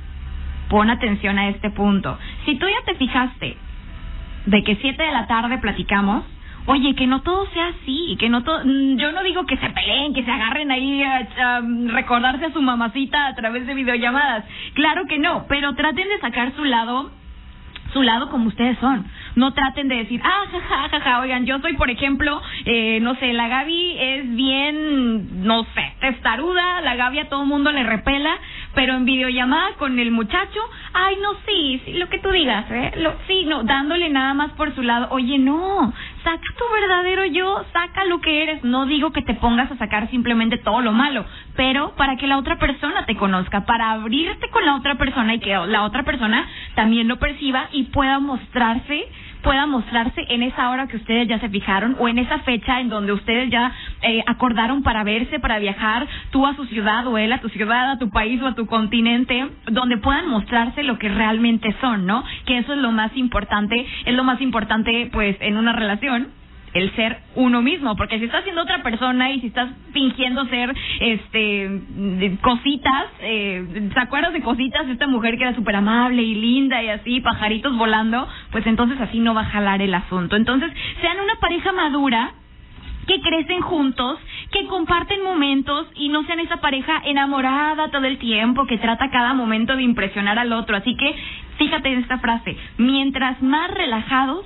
pon 0.70 0.90
atención 0.90 1.38
a 1.38 1.50
este 1.50 1.70
punto. 1.70 2.18
Si 2.46 2.56
tú 2.56 2.66
ya 2.66 2.86
te 2.86 2.96
fijaste 2.96 3.58
de 4.46 4.64
que 4.64 4.78
siete 4.78 5.04
de 5.04 5.12
la 5.12 5.28
tarde 5.28 5.58
platicamos 5.58 6.24
Oye, 6.68 6.94
que 6.96 7.08
no 7.08 7.22
todo 7.22 7.48
sea 7.48 7.70
así, 7.70 8.16
que 8.20 8.30
no 8.30 8.44
todo, 8.44 8.64
yo 8.64 9.12
no 9.12 9.24
digo 9.24 9.46
que 9.46 9.58
se 9.58 9.70
peleen, 9.70 10.14
que 10.14 10.24
se 10.24 10.32
agarren 10.32 10.72
ahí 10.72 11.02
a, 11.04 11.18
a, 11.18 11.62
recordarse 11.88 12.46
a 12.46 12.54
su 12.54 12.62
mamacita 12.62 13.28
a 13.28 13.36
través 13.36 13.66
de 13.66 13.74
videollamadas. 13.74 14.46
Claro 14.74 15.06
que 15.08 15.18
no, 15.18 15.46
pero 15.48 15.74
traten 15.74 16.08
de 16.08 16.20
sacar 16.20 16.54
su 16.56 16.64
lado 16.64 17.12
su 17.94 18.02
lado 18.04 18.30
como 18.30 18.48
ustedes 18.48 18.78
son. 18.80 19.06
No 19.36 19.54
traten 19.54 19.88
de 19.88 19.96
decir, 19.96 20.22
ah, 20.24 20.46
jajaja, 20.52 20.90
ja, 20.90 21.00
ja, 21.00 21.20
oigan, 21.20 21.46
yo 21.46 21.60
soy, 21.60 21.74
por 21.74 21.90
ejemplo, 21.90 22.42
eh, 22.66 23.00
no 23.02 23.16
sé, 23.16 23.34
la 23.34 23.48
Gaby 23.48 23.96
es 23.98 24.36
bien, 24.36 25.46
no 25.46 25.64
sé, 25.64 25.94
testaruda, 26.00 26.82
la 26.82 26.96
Gaby 26.96 27.20
a 27.20 27.30
todo 27.30 27.46
mundo 27.46 27.72
le 27.72 27.84
repela, 27.84 28.38
pero 28.74 28.96
en 28.96 29.06
videollamada 29.06 29.74
con 29.78 30.00
el 30.00 30.12
muchacho, 30.12 30.60
ay, 30.94 31.16
no, 31.22 31.34
sí, 31.46 31.82
sí 31.86 31.94
lo 31.94 32.10
que 32.10 32.20
tú 32.20 32.30
digas, 32.30 32.66
¿eh? 32.72 32.92
Lo, 32.98 33.14
sí, 33.28 33.46
no, 33.46 33.64
dándole 33.64 34.10
nada 34.10 34.34
más 34.34 34.52
por 34.52 34.74
su 34.76 34.82
lado, 34.82 35.08
oye, 35.12 35.38
no, 35.38 35.94
saca 36.24 36.42
tu 36.58 36.74
verdadero 36.74 37.26
yo, 37.26 37.64
saca 37.74 38.06
lo 38.06 38.22
que 38.22 38.44
eres, 38.44 38.64
no 38.64 38.86
digo 38.86 39.12
que 39.12 39.22
te 39.22 39.34
pongas 39.34 39.72
a 39.72 39.78
sacar 39.78 40.10
simplemente 40.10 40.58
todo 40.58 40.82
lo 40.82 40.92
malo, 40.92 41.26
pero 41.56 41.96
para 41.96 42.16
que 42.16 42.28
la 42.28 42.38
otra 42.38 42.58
persona 42.58 43.06
te 43.06 43.16
conozca, 43.16 43.66
para 43.66 43.92
abrirte 43.92 44.50
con 44.50 44.66
la 44.66 44.76
otra 44.76 44.96
persona 44.96 45.34
y 45.36 45.40
que 45.40 45.56
la 45.56 45.84
otra 45.84 46.04
persona 46.04 46.48
también 46.76 47.08
lo 47.08 47.18
perciba 47.18 47.68
y 47.72 47.84
pueda 47.86 48.20
mostrarse 48.20 49.08
pueda 49.42 49.66
mostrarse 49.66 50.26
en 50.30 50.44
esa 50.44 50.70
hora 50.70 50.88
que 50.88 50.98
ustedes 50.98 51.28
ya 51.28 51.40
se 51.40 51.50
fijaron 51.50 51.96
o 52.00 52.08
en 52.08 52.20
esa 52.20 52.40
fecha 52.40 52.80
en 52.80 52.90
donde 52.90 53.14
ustedes 53.14 53.50
ya 53.50 53.72
eh, 54.02 54.24
acordaron 54.28 54.84
para 54.84 55.04
verse, 55.04 55.40
para 55.40 55.60
viajar, 55.60 56.08
tú 56.32 56.46
a 56.46 56.56
su 56.56 56.66
ciudad 56.66 57.06
o 57.08 57.18
él 57.18 57.32
a 57.34 57.40
tu 57.40 57.50
ciudad, 57.50 57.92
a 57.92 58.00
tu 58.00 58.10
país 58.10 58.42
o 58.42 58.48
a 58.48 58.56
tu 58.56 58.66
continente, 58.66 59.48
donde 59.68 59.98
puedan 59.98 60.28
mostrarse 60.28 60.84
lo 60.84 60.98
que 60.98 61.10
realmente 61.10 61.76
son, 61.82 62.06
¿no? 62.06 62.24
Que 62.46 62.60
eso 62.60 62.74
es 62.74 62.80
lo 62.80 62.92
más 62.92 63.16
importante, 63.16 63.86
es 64.06 64.14
lo 64.14 64.24
más 64.24 64.42
importante 64.42 65.10
pues 65.12 65.38
en 65.40 65.58
una 65.58 65.74
relación 65.74 66.41
el 66.74 66.96
ser 66.96 67.20
uno 67.36 67.62
mismo, 67.62 67.96
porque 67.96 68.20
si 68.20 68.26
estás 68.26 68.44
siendo 68.44 68.62
otra 68.62 68.82
persona 68.84 69.32
y 69.32 69.42
si 69.42 69.48
estás 69.48 69.70
fingiendo 69.92 70.46
ser 70.46 70.74
este 71.00 71.82
cositas, 72.42 73.06
eh, 73.22 73.90
¿te 73.94 74.00
acuerdas 74.00 74.34
de 74.34 74.42
cositas? 74.42 74.88
Esta 74.88 75.08
mujer 75.08 75.38
que 75.38 75.44
era 75.44 75.56
súper 75.56 75.76
amable 75.76 76.22
y 76.22 76.36
linda 76.36 76.82
y 76.82 76.90
así, 76.90 77.20
pajaritos 77.22 77.78
volando, 77.78 78.28
pues 78.52 78.66
entonces 78.68 79.00
así 79.02 79.20
no 79.20 79.34
va 79.34 79.42
a 79.42 79.46
jalar 79.46 79.82
el 79.82 79.94
asunto. 79.94 80.36
Entonces, 80.36 80.72
sean 81.02 81.20
una 81.20 81.36
pareja 81.40 81.72
madura 81.72 82.34
que 83.08 83.20
crecen 83.22 83.62
juntos, 83.62 84.20
que 84.52 84.68
comparten 84.68 85.24
momentos 85.24 85.88
y 85.96 86.10
no 86.10 86.24
sean 86.24 86.40
esa 86.40 86.58
pareja 86.58 87.02
enamorada 87.06 87.90
todo 87.90 88.06
el 88.06 88.18
tiempo 88.18 88.66
que 88.66 88.78
trata 88.78 89.10
cada 89.10 89.34
momento 89.34 89.76
de 89.76 89.84
impresionar 89.84 90.40
al 90.40 90.54
otro. 90.54 90.78
Así 90.78 90.96
que 90.96 91.16
fíjate 91.58 91.92
en 91.92 92.00
esta 92.00 92.20
frase, 92.20 92.56
mientras 92.78 93.42
más 93.42 93.72
relajados, 93.72 94.46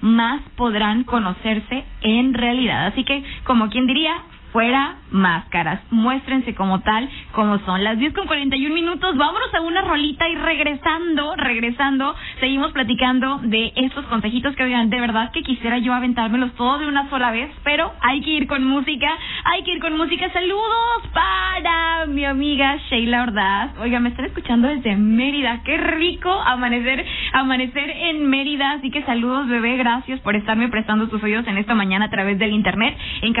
más 0.00 0.42
podrán 0.56 1.04
conocerse 1.04 1.84
en 2.02 2.34
realidad. 2.34 2.86
Así 2.86 3.04
que, 3.04 3.24
como 3.44 3.68
quien 3.68 3.86
diría, 3.86 4.14
fuera 4.56 4.96
máscaras. 5.10 5.80
Muéstrense 5.90 6.54
como 6.54 6.80
tal, 6.80 7.08
como 7.32 7.58
son. 7.60 7.84
Las 7.84 7.98
10 7.98 8.14
con 8.14 8.26
41 8.26 8.74
minutos, 8.74 9.14
vámonos 9.16 9.54
a 9.54 9.60
una 9.60 9.82
rolita 9.82 10.26
y 10.28 10.34
regresando, 10.34 11.36
regresando, 11.36 12.14
seguimos 12.40 12.72
platicando 12.72 13.38
de 13.42 13.72
estos 13.76 14.06
consejitos 14.06 14.56
que, 14.56 14.64
oigan, 14.64 14.88
de 14.88 14.98
verdad 14.98 15.30
que 15.32 15.42
quisiera 15.42 15.76
yo 15.78 15.92
aventármelos 15.92 16.54
todos 16.54 16.80
de 16.80 16.88
una 16.88 17.08
sola 17.10 17.32
vez, 17.32 17.50
pero 17.64 17.92
hay 18.00 18.22
que 18.22 18.30
ir 18.30 18.46
con 18.46 18.64
música, 18.64 19.08
hay 19.44 19.62
que 19.62 19.72
ir 19.72 19.80
con 19.80 19.94
música. 19.94 20.32
Saludos 20.32 21.02
para 21.12 22.06
mi 22.06 22.24
amiga 22.24 22.78
Sheila 22.88 23.24
Ordaz. 23.24 23.78
Oiga, 23.78 24.00
me 24.00 24.08
están 24.08 24.24
escuchando 24.24 24.68
desde 24.68 24.96
Mérida. 24.96 25.60
Qué 25.64 25.76
rico 25.76 26.30
amanecer, 26.30 27.04
amanecer 27.34 27.90
en 27.90 28.28
Mérida. 28.28 28.72
Así 28.72 28.90
que 28.90 29.02
saludos, 29.02 29.48
bebé. 29.48 29.76
Gracias 29.76 30.18
por 30.20 30.34
estarme 30.34 30.68
prestando 30.68 31.08
tus 31.08 31.22
oídos 31.22 31.46
en 31.46 31.58
esta 31.58 31.74
mañana 31.74 32.06
a 32.06 32.10
través 32.10 32.38
del 32.38 32.52
internet 32.52 32.96
en 33.20 33.34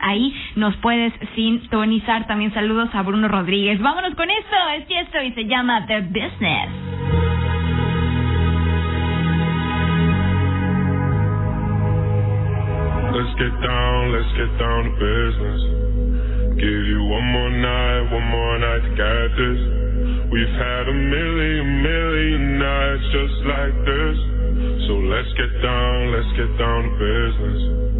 Ahí 0.00 0.34
nos 0.56 0.76
puedes 0.76 1.12
sintonizar. 1.34 2.26
También 2.26 2.52
saludos 2.52 2.90
a 2.92 3.02
Bruno 3.02 3.28
Rodríguez. 3.28 3.80
Vámonos 3.80 4.14
con 4.14 4.28
esto. 4.30 4.56
Es 4.76 5.06
esto 5.06 5.22
y 5.22 5.32
se 5.32 5.44
llama 5.46 5.86
The 5.86 6.00
Business. 6.02 6.70
Let's 13.12 13.34
get 13.38 13.52
down, 13.60 14.12
let's 14.12 14.32
get 14.38 14.58
down 14.58 14.84
to 14.84 14.92
business. 14.96 15.60
Give 16.60 16.84
you 16.86 17.02
one 17.04 17.26
more 17.32 17.50
night, 17.50 18.12
one 18.12 18.28
more 18.30 18.58
night 18.58 18.82
to 18.86 18.90
get 18.94 19.28
this. 19.36 19.60
We've 20.30 20.54
had 20.56 20.88
a 20.88 20.94
million, 20.94 21.82
million 21.82 22.58
nights 22.58 23.04
just 23.12 23.36
like 23.50 23.74
this. 23.84 24.16
So 24.86 24.92
let's 25.10 25.32
get 25.36 25.52
down, 25.60 26.12
let's 26.12 26.32
get 26.38 26.50
down 26.56 26.80
to 26.84 26.92
business. 26.96 27.99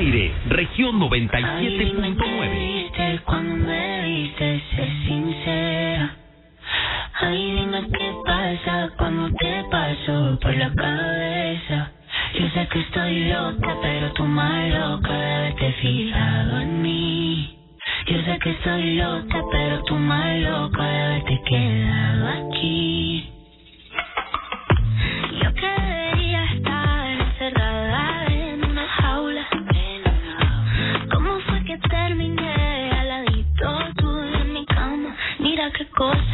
Aire, 0.00 0.32
región 0.48 0.98
97.9. 0.98 2.58
viste 2.58 3.20
cuando 3.26 3.54
me 3.54 4.02
viste, 4.02 4.62
sé 4.74 4.88
sincera. 5.06 6.16
Ay, 7.20 7.52
dime 7.54 7.86
qué 7.92 8.14
pasa 8.24 8.90
cuando 8.96 9.30
te 9.36 9.64
paso 9.70 10.38
por 10.40 10.56
la 10.56 10.72
cabeza. 10.74 11.92
Yo 12.32 12.48
sé 12.54 12.66
que 12.68 12.80
estoy 12.80 13.28
loca, 13.28 13.76
pero 13.82 14.12
tú 14.12 14.24
más 14.24 14.70
loca 14.70 15.12
de 15.12 15.34
haberte 15.34 15.72
fijado 15.82 16.60
en 16.60 16.82
mí. 16.82 17.58
Yo 18.06 18.22
sé 18.22 18.38
que 18.38 18.50
estoy 18.52 18.96
loca, 18.96 19.44
pero 19.52 19.82
tú 19.84 19.96
más 19.96 20.38
loca 20.38 20.82
de 20.82 21.02
haberte 21.02 21.40
quedado 21.46 22.28
aquí. 22.28 23.30
Mira 36.00 36.29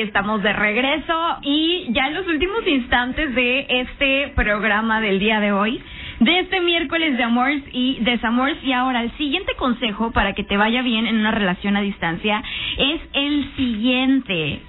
estamos 0.00 0.42
de 0.42 0.52
regreso 0.52 1.38
y 1.42 1.86
ya 1.90 2.08
en 2.08 2.14
los 2.14 2.26
últimos 2.26 2.66
instantes 2.66 3.34
de 3.34 3.66
este 3.68 4.32
programa 4.34 5.00
del 5.00 5.18
día 5.18 5.40
de 5.40 5.52
hoy, 5.52 5.80
de 6.20 6.40
este 6.40 6.60
miércoles 6.60 7.16
de 7.16 7.22
amores 7.22 7.62
y 7.72 7.98
desamores. 8.00 8.56
Y 8.62 8.72
ahora 8.72 9.02
el 9.02 9.10
siguiente 9.16 9.54
consejo 9.56 10.10
para 10.12 10.32
que 10.34 10.44
te 10.44 10.56
vaya 10.56 10.82
bien 10.82 11.06
en 11.06 11.16
una 11.18 11.30
relación 11.30 11.76
a 11.76 11.80
distancia 11.80 12.42
es 12.76 13.00
el 13.12 13.50
siguiente. 13.56 14.60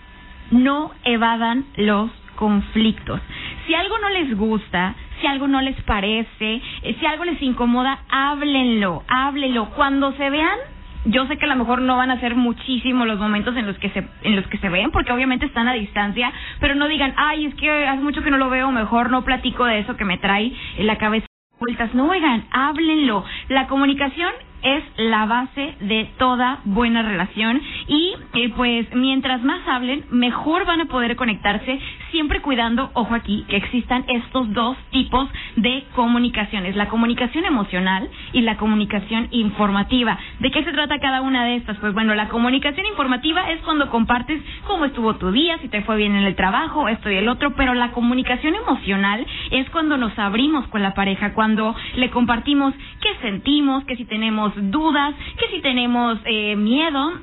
No 0.51 0.91
evadan 1.03 1.65
los 1.75 2.09
conflictos. 2.35 3.19
Si 3.67 3.73
algo 3.73 3.97
no 3.99 4.09
les 4.09 4.35
gusta, 4.35 4.95
si 5.19 5.27
algo 5.27 5.47
no 5.47 5.61
les 5.61 5.79
parece, 5.83 6.61
eh, 6.81 6.95
si 6.99 7.05
algo 7.05 7.25
les 7.25 7.41
incomoda, 7.41 7.99
háblenlo, 8.09 9.03
háblenlo. 9.07 9.69
Cuando 9.71 10.13
se 10.13 10.29
vean 10.29 10.57
yo 11.05 11.25
sé 11.27 11.37
que 11.37 11.45
a 11.45 11.49
lo 11.49 11.55
mejor 11.55 11.81
no 11.81 11.97
van 11.97 12.11
a 12.11 12.19
ser 12.19 12.35
muchísimos 12.35 13.07
los 13.07 13.19
momentos 13.19 13.55
en 13.55 13.65
los 13.65 13.77
que 13.77 13.89
se 13.89 14.05
en 14.23 14.35
los 14.35 14.45
que 14.47 14.57
se 14.57 14.69
ven 14.69 14.91
porque 14.91 15.11
obviamente 15.11 15.45
están 15.45 15.67
a 15.67 15.73
distancia 15.73 16.31
pero 16.59 16.75
no 16.75 16.87
digan 16.87 17.13
ay 17.17 17.45
es 17.45 17.55
que 17.55 17.87
hace 17.87 18.01
mucho 18.01 18.21
que 18.21 18.31
no 18.31 18.37
lo 18.37 18.49
veo 18.49 18.71
mejor 18.71 19.09
no 19.09 19.23
platico 19.23 19.65
de 19.65 19.79
eso 19.79 19.95
que 19.95 20.05
me 20.05 20.17
trae 20.17 20.51
en 20.77 20.87
la 20.87 20.97
cabeza 20.97 21.25
vueltas 21.59 21.93
no 21.93 22.09
oigan 22.09 22.45
háblenlo. 22.51 23.23
La 23.49 23.67
comunicación 23.67 24.31
es 24.61 24.83
la 24.97 25.25
base 25.25 25.75
de 25.79 26.09
toda 26.17 26.59
buena 26.65 27.01
relación 27.01 27.61
y 27.87 28.13
eh, 28.33 28.49
pues 28.55 28.87
mientras 28.93 29.43
más 29.43 29.67
hablen 29.67 30.05
mejor 30.11 30.65
van 30.65 30.81
a 30.81 30.85
poder 30.85 31.15
conectarse 31.15 31.79
siempre 32.11 32.41
cuidando 32.41 32.91
ojo 32.93 33.13
aquí 33.15 33.45
que 33.47 33.57
existan 33.57 34.05
estos 34.07 34.51
dos 34.53 34.77
tipos 34.91 35.29
de 35.55 35.85
comunicaciones 35.95 36.75
la 36.75 36.89
comunicación 36.89 37.45
emocional 37.45 38.09
y 38.33 38.41
la 38.41 38.57
comunicación 38.57 39.27
informativa. 39.31 40.17
De 40.39 40.51
qué 40.51 40.63
se 40.63 40.71
trata 40.71 40.99
cada 40.99 41.21
una 41.21 41.45
de 41.45 41.55
estas 41.55 41.77
pues 41.77 41.93
bueno 41.93 42.15
la 42.15 42.29
comunicación 42.29 42.85
informativa 42.85 43.49
es 43.51 43.61
cuando 43.61 43.89
compartes 43.89 44.41
cómo 44.67 44.85
estuvo 44.85 45.15
tu 45.15 45.31
día 45.31 45.57
si 45.59 45.69
te 45.69 45.81
fue 45.81 45.97
bien 45.97 46.15
en 46.15 46.23
el 46.23 46.35
trabajo 46.35 46.87
esto 46.87 47.09
y 47.09 47.15
el 47.15 47.27
otro 47.27 47.55
pero 47.55 47.73
la 47.73 47.91
comunicación 47.91 48.55
emocional 48.55 49.25
es 49.51 49.69
cuando 49.69 49.97
nos 49.97 50.17
abrimos 50.17 50.67
con 50.67 50.81
la 50.81 50.93
pareja 50.93 51.33
cuando 51.33 51.75
le 51.95 52.09
compartimos 52.09 52.73
qué 53.01 53.09
sentimos 53.21 53.83
que 53.85 53.95
si 53.95 54.05
tenemos 54.05 54.48
dudas, 54.55 55.15
que 55.37 55.55
si 55.55 55.61
tenemos 55.61 56.19
eh, 56.25 56.55
miedo, 56.55 57.19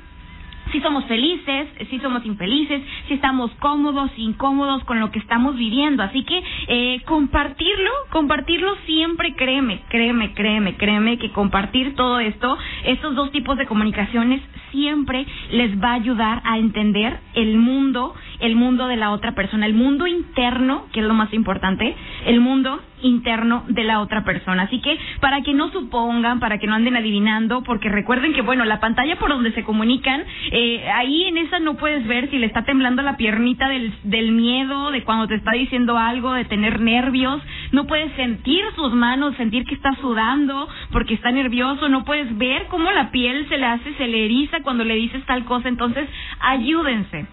si 0.71 0.81
somos 0.81 1.05
felices, 1.05 1.67
si 1.89 1.99
somos 1.99 2.25
infelices, 2.25 2.81
si 3.07 3.13
estamos 3.13 3.51
cómodos, 3.59 4.11
incómodos 4.17 4.83
con 4.83 4.99
lo 4.99 5.11
que 5.11 5.19
estamos 5.19 5.55
viviendo. 5.55 6.03
Así 6.03 6.23
que 6.23 6.43
eh, 6.67 7.01
compartirlo, 7.05 7.91
compartirlo 8.11 8.75
siempre, 8.85 9.33
créeme, 9.35 9.81
créeme, 9.89 10.33
créeme, 10.33 10.75
créeme 10.75 11.17
que 11.17 11.31
compartir 11.31 11.95
todo 11.95 12.19
esto, 12.19 12.57
estos 12.83 13.15
dos 13.15 13.31
tipos 13.31 13.57
de 13.57 13.65
comunicaciones 13.65 14.41
siempre 14.71 15.25
les 15.51 15.81
va 15.81 15.91
a 15.91 15.95
ayudar 15.95 16.41
a 16.43 16.57
entender 16.57 17.19
el 17.33 17.57
mundo, 17.57 18.13
el 18.39 18.55
mundo 18.55 18.87
de 18.87 18.97
la 18.97 19.11
otra 19.11 19.33
persona, 19.33 19.65
el 19.65 19.73
mundo 19.73 20.07
interno, 20.07 20.85
que 20.91 20.99
es 20.99 21.05
lo 21.05 21.13
más 21.13 21.33
importante, 21.33 21.95
el 22.25 22.41
mundo 22.41 22.79
interno 23.01 23.63
de 23.67 23.83
la 23.83 24.01
otra 24.01 24.23
persona. 24.23 24.63
Así 24.63 24.79
que 24.81 24.97
para 25.19 25.41
que 25.41 25.53
no 25.53 25.71
supongan, 25.71 26.39
para 26.39 26.57
que 26.57 26.67
no 26.67 26.75
anden 26.75 26.95
adivinando, 26.95 27.63
porque 27.63 27.89
recuerden 27.89 28.33
que, 28.33 28.41
bueno, 28.41 28.65
la 28.65 28.79
pantalla 28.79 29.17
por 29.17 29.29
donde 29.29 29.51
se 29.53 29.63
comunican, 29.63 30.23
eh, 30.51 30.89
ahí 30.89 31.25
en 31.25 31.37
esa 31.37 31.59
no 31.59 31.75
puedes 31.75 32.05
ver 32.07 32.29
si 32.29 32.37
le 32.37 32.47
está 32.47 32.63
temblando 32.63 33.01
la 33.01 33.17
piernita 33.17 33.69
del, 33.69 33.93
del 34.03 34.31
miedo, 34.31 34.91
de 34.91 35.03
cuando 35.03 35.27
te 35.27 35.35
está 35.35 35.51
diciendo 35.51 35.97
algo, 35.97 36.33
de 36.33 36.45
tener 36.45 36.79
nervios, 36.79 37.41
no 37.71 37.85
puedes 37.85 38.11
sentir 38.13 38.63
sus 38.75 38.93
manos, 38.93 39.35
sentir 39.35 39.65
que 39.65 39.75
está 39.75 39.93
sudando 39.95 40.67
porque 40.91 41.13
está 41.13 41.31
nervioso, 41.31 41.89
no 41.89 42.05
puedes 42.05 42.37
ver 42.37 42.67
cómo 42.67 42.91
la 42.91 43.11
piel 43.11 43.47
se 43.49 43.57
le 43.57 43.65
hace, 43.65 43.93
se 43.95 44.07
le 44.07 44.25
eriza 44.25 44.61
cuando 44.61 44.83
le 44.83 44.95
dices 44.95 45.23
tal 45.25 45.45
cosa, 45.45 45.69
entonces 45.69 46.07
ayúdense 46.39 47.27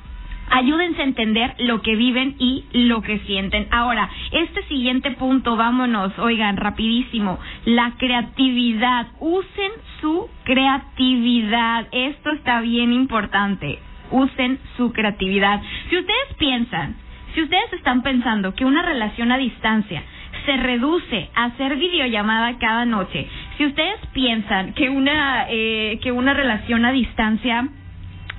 ayúdense 0.50 1.02
a 1.02 1.04
entender 1.04 1.54
lo 1.58 1.82
que 1.82 1.96
viven 1.96 2.36
y 2.38 2.64
lo 2.72 3.02
que 3.02 3.18
sienten. 3.20 3.66
Ahora, 3.70 4.08
este 4.32 4.62
siguiente 4.64 5.10
punto, 5.12 5.56
vámonos, 5.56 6.18
oigan, 6.18 6.56
rapidísimo, 6.56 7.38
la 7.64 7.92
creatividad, 7.98 9.08
usen 9.20 9.70
su 10.00 10.28
creatividad, 10.44 11.86
esto 11.92 12.30
está 12.32 12.60
bien 12.60 12.92
importante, 12.92 13.78
usen 14.10 14.58
su 14.76 14.92
creatividad. 14.92 15.62
Si 15.90 15.96
ustedes 15.96 16.34
piensan, 16.38 16.96
si 17.34 17.42
ustedes 17.42 17.72
están 17.72 18.02
pensando 18.02 18.54
que 18.54 18.64
una 18.64 18.82
relación 18.82 19.32
a 19.32 19.38
distancia 19.38 20.02
se 20.46 20.56
reduce 20.56 21.30
a 21.34 21.44
hacer 21.44 21.76
videollamada 21.76 22.58
cada 22.58 22.84
noche, 22.84 23.26
si 23.56 23.66
ustedes 23.66 23.98
piensan 24.12 24.74
que 24.74 24.90
una 24.90 25.46
eh, 25.48 25.98
que 26.02 26.12
una 26.12 26.34
relación 26.34 26.84
a 26.84 26.92
distancia 26.92 27.68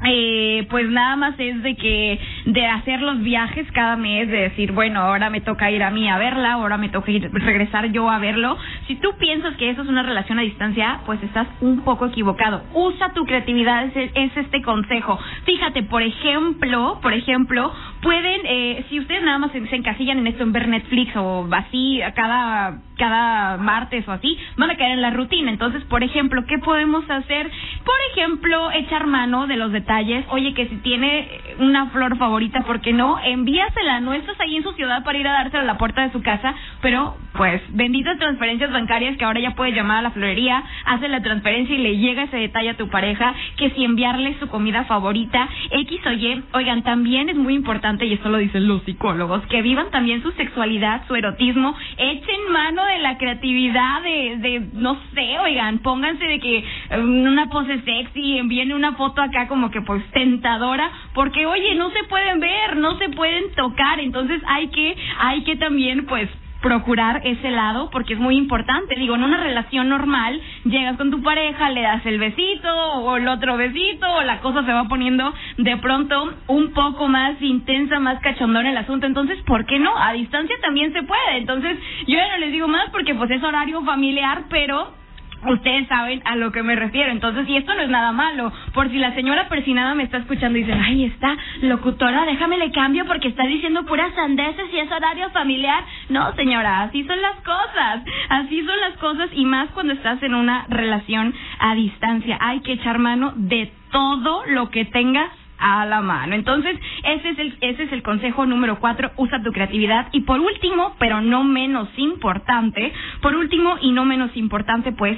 eh, 0.04 0.68
pues 0.70 0.90
nada 0.90 1.16
más 1.16 1.36
es 1.40 1.64
de 1.64 1.76
que 1.76 2.20
de 2.46 2.66
hacer 2.66 3.02
los 3.02 3.22
viajes 3.22 3.66
cada 3.72 3.96
mes, 3.96 4.28
de 4.28 4.38
decir, 4.50 4.72
bueno, 4.72 5.00
ahora 5.00 5.30
me 5.30 5.42
toca 5.42 5.72
ir 5.72 5.84
a 5.84 5.92
mí 5.92 6.10
a 6.10 6.18
verla, 6.18 6.54
ahora 6.54 6.78
me 6.78 6.90
toca 6.90 7.12
ir, 7.12 7.30
regresar 7.32 7.92
yo 7.92 8.10
a 8.10 8.20
verlo. 8.20 8.58
Si 8.88 8.96
tú 8.96 9.16
piensas 9.18 9.56
que 9.56 9.70
eso 9.70 9.84
es 9.84 9.88
una 9.88 10.04
relación 10.04 10.38
a 10.40 10.42
distancia, 10.42 11.00
pues 11.06 11.22
estás 11.24 11.48
un 11.62 11.82
poco 11.82 12.08
equivocado. 12.08 12.64
Usa 12.74 13.14
tu 13.14 13.26
creatividad, 13.26 13.86
es, 13.86 14.12
es 14.14 14.38
este 14.38 14.62
consejo. 14.62 15.18
Fíjate, 15.46 15.84
por 15.84 16.04
ejemplo, 16.04 17.00
por 17.02 17.14
ejemplo, 17.14 17.72
pueden, 18.02 18.42
eh, 18.46 18.86
si 18.90 19.00
ustedes 19.00 19.24
nada 19.24 19.40
más 19.40 19.52
se, 19.52 19.60
encasillan 19.76 20.20
en 20.20 20.28
esto, 20.28 20.44
en 20.44 20.52
ver 20.52 20.68
Netflix 20.68 21.16
o 21.16 21.48
así, 21.52 22.02
cada 22.16 22.82
cada 22.98 23.58
martes 23.58 24.08
o 24.08 24.12
así, 24.12 24.38
van 24.58 24.72
a 24.72 24.78
caer 24.78 24.92
en 24.92 25.02
la 25.02 25.12
rutina. 25.12 25.52
Entonces, 25.52 25.84
por 25.86 26.04
ejemplo, 26.04 26.46
¿qué 26.46 26.58
podemos 26.60 27.10
hacer? 27.10 27.52
Por 27.84 27.96
ejemplo, 28.12 28.72
echar 28.72 29.08
mano 29.08 29.48
de 29.48 29.58
los 29.58 29.72
detalles. 29.86 30.26
Oye, 30.30 30.54
que 30.54 30.68
si 30.68 30.78
tiene 30.78 31.28
una 31.60 31.88
flor 31.88 32.18
favorita, 32.18 32.62
¿por 32.62 32.82
qué 32.82 32.92
no? 32.92 33.20
Envíasela. 33.24 34.00
No 34.00 34.14
estás 34.14 34.40
ahí 34.40 34.56
en 34.58 34.64
su 34.64 34.74
ciudad 34.74 35.04
para 35.04 35.18
ir 35.18 35.28
a 35.28 35.34
dársela 35.34 35.64
a 35.64 35.66
la 35.66 35.78
puerta 35.78 36.02
de 36.02 36.12
su 36.12 36.22
casa, 36.22 36.56
pero 36.82 37.16
pues 37.34 37.62
benditas 37.70 38.18
transferencias 38.18 38.72
bancarias 38.72 39.18
que 39.18 39.26
ahora 39.26 39.40
ya 39.40 39.56
puedes 39.56 39.76
llamar 39.76 39.98
a 39.98 40.02
la 40.02 40.12
florería, 40.12 40.64
hace 40.86 41.08
la 41.08 41.22
transferencia 41.22 41.76
y 41.76 41.80
le 41.80 41.98
llega 41.98 42.24
ese 42.24 42.38
detalle 42.38 42.72
a 42.72 42.78
tu 42.78 42.90
pareja, 42.90 43.34
que 43.58 43.70
si 43.72 43.84
enviarle 43.84 44.38
su 44.40 44.48
comida 44.48 44.86
favorita, 44.86 45.48
X 45.70 46.00
o 46.06 46.12
Y. 46.12 46.44
Oigan, 46.54 46.84
también 46.84 47.30
es 47.30 47.36
muy 47.36 47.54
importante, 47.54 48.06
y 48.06 48.14
esto 48.14 48.30
lo 48.30 48.38
dicen 48.38 48.68
los 48.68 48.84
psicólogos, 48.84 49.46
que 49.48 49.62
vivan 49.62 49.92
también 49.92 50.24
su 50.24 50.32
sexualidad, 50.32 51.06
su 51.08 51.16
erotismo, 51.16 51.76
echen 51.98 52.52
mano 52.52 52.86
de 52.86 53.00
la 53.00 53.18
creatividad, 53.18 54.02
de, 54.02 54.38
de 54.38 54.68
no 54.74 54.98
sé, 55.14 55.40
oigan, 55.40 55.80
pónganse 55.80 56.26
de 56.26 56.40
que 56.40 56.64
una 56.98 57.50
pose 57.50 57.82
sexy, 57.82 58.38
envíen 58.38 58.74
una 58.74 58.94
foto 58.94 59.22
acá 59.22 59.48
como 59.48 59.70
que 59.72 59.75
pues 59.82 60.04
tentadora, 60.12 60.90
porque 61.14 61.46
oye, 61.46 61.76
no 61.76 61.90
se 61.92 62.04
pueden 62.06 62.40
ver, 62.40 62.78
no 62.78 62.98
se 62.98 63.10
pueden 63.10 63.52
tocar, 63.56 64.00
entonces 64.00 64.42
hay 64.48 64.68
que, 64.70 64.96
hay 65.20 65.44
que 65.44 65.56
también 65.56 66.06
pues 66.06 66.30
procurar 66.66 67.22
ese 67.24 67.52
lado 67.52 67.92
porque 67.92 68.14
es 68.14 68.20
muy 68.20 68.38
importante. 68.38 68.96
Digo, 68.96 69.14
en 69.14 69.24
una 69.24 69.38
relación 69.38 69.88
normal, 69.88 70.42
llegas 70.64 70.98
con 70.98 71.12
tu 71.12 71.22
pareja, 71.22 71.70
le 71.70 71.82
das 71.82 72.04
el 72.08 72.18
besito 72.18 72.68
o 72.74 73.18
el 73.18 73.28
otro 73.28 73.56
besito, 73.56 74.12
o 74.12 74.24
la 74.24 74.40
cosa 74.40 74.66
se 74.66 74.74
va 74.74 74.86
poniendo 74.86 75.32
de 75.58 75.78
pronto 75.78 76.34
un 76.48 76.74
poco 76.74 77.08
más 77.08 77.40
intensa, 77.40 78.00
más 78.00 78.20
cachondón 78.20 78.66
el 78.66 78.78
asunto. 78.78 79.06
Entonces, 79.06 79.38
¿por 79.44 79.68
qué 79.68 79.78
no? 79.78 79.96
A 79.96 80.14
distancia 80.14 80.56
también 80.60 80.92
se 80.92 81.04
puede. 81.04 81.38
Entonces, 81.38 81.78
yo 82.08 82.16
ya 82.16 82.30
no 82.30 82.38
les 82.40 82.52
digo 82.52 82.68
más 82.68 82.90
porque 82.90 83.14
pues 83.14 83.30
es 83.30 83.44
horario 83.44 83.84
familiar, 83.84 84.46
pero 84.50 85.05
ustedes 85.48 85.88
saben 85.88 86.22
a 86.26 86.36
lo 86.36 86.52
que 86.52 86.64
me 86.64 86.76
refiero. 86.76 87.12
Entonces, 87.12 87.48
y 87.48 87.58
esto 87.58 87.74
no 87.74 87.82
es 87.82 87.90
nada 87.90 88.12
malo. 88.12 88.52
Por 88.74 88.90
si 88.90 88.98
la 88.98 89.14
señora 89.14 89.48
persinada 89.48 89.96
me 89.96 90.04
está 90.04 90.18
escuchando 90.18 90.58
y 90.58 90.64
dice, 90.64 90.74
ay, 90.74 91.06
está 91.06 91.38
locutora, 91.62 92.26
déjame 92.26 92.58
le 92.58 92.72
cambio 92.72 93.06
porque 93.06 93.30
está 93.30 93.44
diciendo 93.44 93.86
puras 93.86 94.14
sandeces 94.16 94.66
y 94.74 94.80
es 94.80 94.92
horario 94.92 95.30
familiar. 95.32 95.84
No, 96.10 96.34
señora, 96.36 96.84
así 96.84 97.04
son 97.04 97.22
las 97.22 97.36
cosas. 97.38 98.04
Así 98.30 98.64
son 98.66 98.80
las 98.80 98.98
cosas 98.98 99.30
y 99.34 99.46
más 99.46 99.70
cuando 99.72 99.94
estás 99.94 100.22
en 100.24 100.36
una 100.36 100.66
relación 100.70 101.34
a 101.60 101.76
distancia. 101.76 102.38
Hay 102.40 102.62
que 102.62 102.74
echar 102.74 103.00
mano 103.00 103.34
de 103.36 103.72
todo 103.92 104.44
lo 104.48 104.70
que 104.70 104.86
tengas 104.86 105.32
a 105.58 105.86
la 105.86 106.02
mano. 106.02 106.36
Entonces, 106.36 106.78
ese 107.04 107.30
es 107.30 107.40
el, 107.40 107.58
ese 107.62 107.84
es 107.84 107.92
el 107.92 108.04
consejo 108.04 108.46
número 108.46 108.80
cuatro, 108.80 109.12
usa 109.18 109.42
tu 109.42 109.52
creatividad. 109.52 110.08
Y 110.12 110.22
por 110.22 110.40
último, 110.40 110.96
pero 111.00 111.22
no 111.22 111.44
menos 111.44 111.88
importante, 111.98 112.94
por 113.22 113.36
último 113.36 113.78
y 113.82 113.92
no 113.92 114.06
menos 114.06 114.36
importante, 114.36 114.92
pues, 114.92 115.18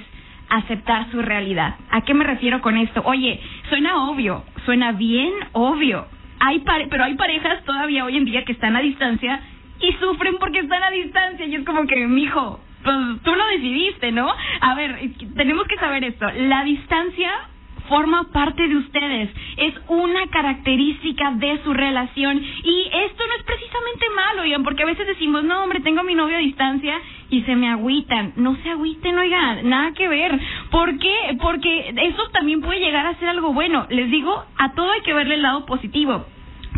aceptar 0.49 1.09
su 1.11 1.21
realidad. 1.21 1.75
¿A 1.91 2.01
qué 2.01 2.13
me 2.13 2.23
refiero 2.23 2.61
con 2.61 2.77
esto? 2.77 3.01
Oye, 3.05 3.39
suena 3.69 4.09
obvio, 4.09 4.43
suena 4.65 4.91
bien 4.93 5.33
obvio. 5.53 6.07
Hay 6.39 6.59
pare 6.59 6.87
pero 6.89 7.03
hay 7.03 7.15
parejas 7.15 7.63
todavía 7.63 8.05
hoy 8.05 8.17
en 8.17 8.25
día 8.25 8.45
que 8.45 8.51
están 8.51 8.75
a 8.75 8.81
distancia 8.81 9.41
y 9.79 9.91
sufren 9.93 10.37
porque 10.39 10.59
están 10.59 10.83
a 10.83 10.89
distancia 10.91 11.45
y 11.45 11.55
es 11.55 11.65
como 11.65 11.85
que, 11.85 12.07
mijo, 12.07 12.59
pues 12.83 12.95
tú 13.23 13.35
lo 13.35 13.45
decidiste, 13.47 14.11
¿no? 14.11 14.29
A 14.61 14.75
ver, 14.75 14.99
tenemos 15.35 15.67
que 15.67 15.77
saber 15.77 16.03
esto. 16.03 16.27
La 16.31 16.63
distancia 16.63 17.31
forma 17.87 18.31
parte 18.31 18.67
de 18.67 18.77
ustedes, 18.77 19.29
es 19.57 19.73
una 19.87 20.27
característica 20.27 21.31
de 21.31 21.61
su 21.63 21.73
relación 21.73 22.37
y 22.37 22.89
esto 23.05 23.23
no 23.27 23.35
es 23.35 23.43
precisamente 23.43 24.09
malo, 24.15 24.41
oigan, 24.43 24.63
porque 24.63 24.83
a 24.83 24.87
veces 24.87 25.07
decimos, 25.07 25.43
no, 25.43 25.63
hombre, 25.63 25.79
tengo 25.81 26.01
a 26.01 26.03
mi 26.03 26.15
novio 26.15 26.35
a 26.35 26.39
distancia 26.39 26.99
y 27.29 27.41
se 27.43 27.55
me 27.55 27.69
agüitan. 27.69 28.33
No 28.35 28.55
se 28.63 28.69
agüiten, 28.69 29.17
oigan, 29.17 29.69
nada 29.69 29.93
que 29.93 30.07
ver. 30.07 30.39
¿Por 30.71 30.97
qué? 30.99 31.37
Porque 31.41 31.93
eso 31.97 32.29
también 32.31 32.61
puede 32.61 32.79
llegar 32.79 33.05
a 33.05 33.15
ser 33.15 33.29
algo 33.29 33.53
bueno. 33.53 33.85
Les 33.89 34.09
digo, 34.09 34.43
a 34.57 34.73
todo 34.73 34.91
hay 34.91 35.01
que 35.01 35.13
verle 35.13 35.35
el 35.35 35.41
lado 35.41 35.65
positivo. 35.65 36.25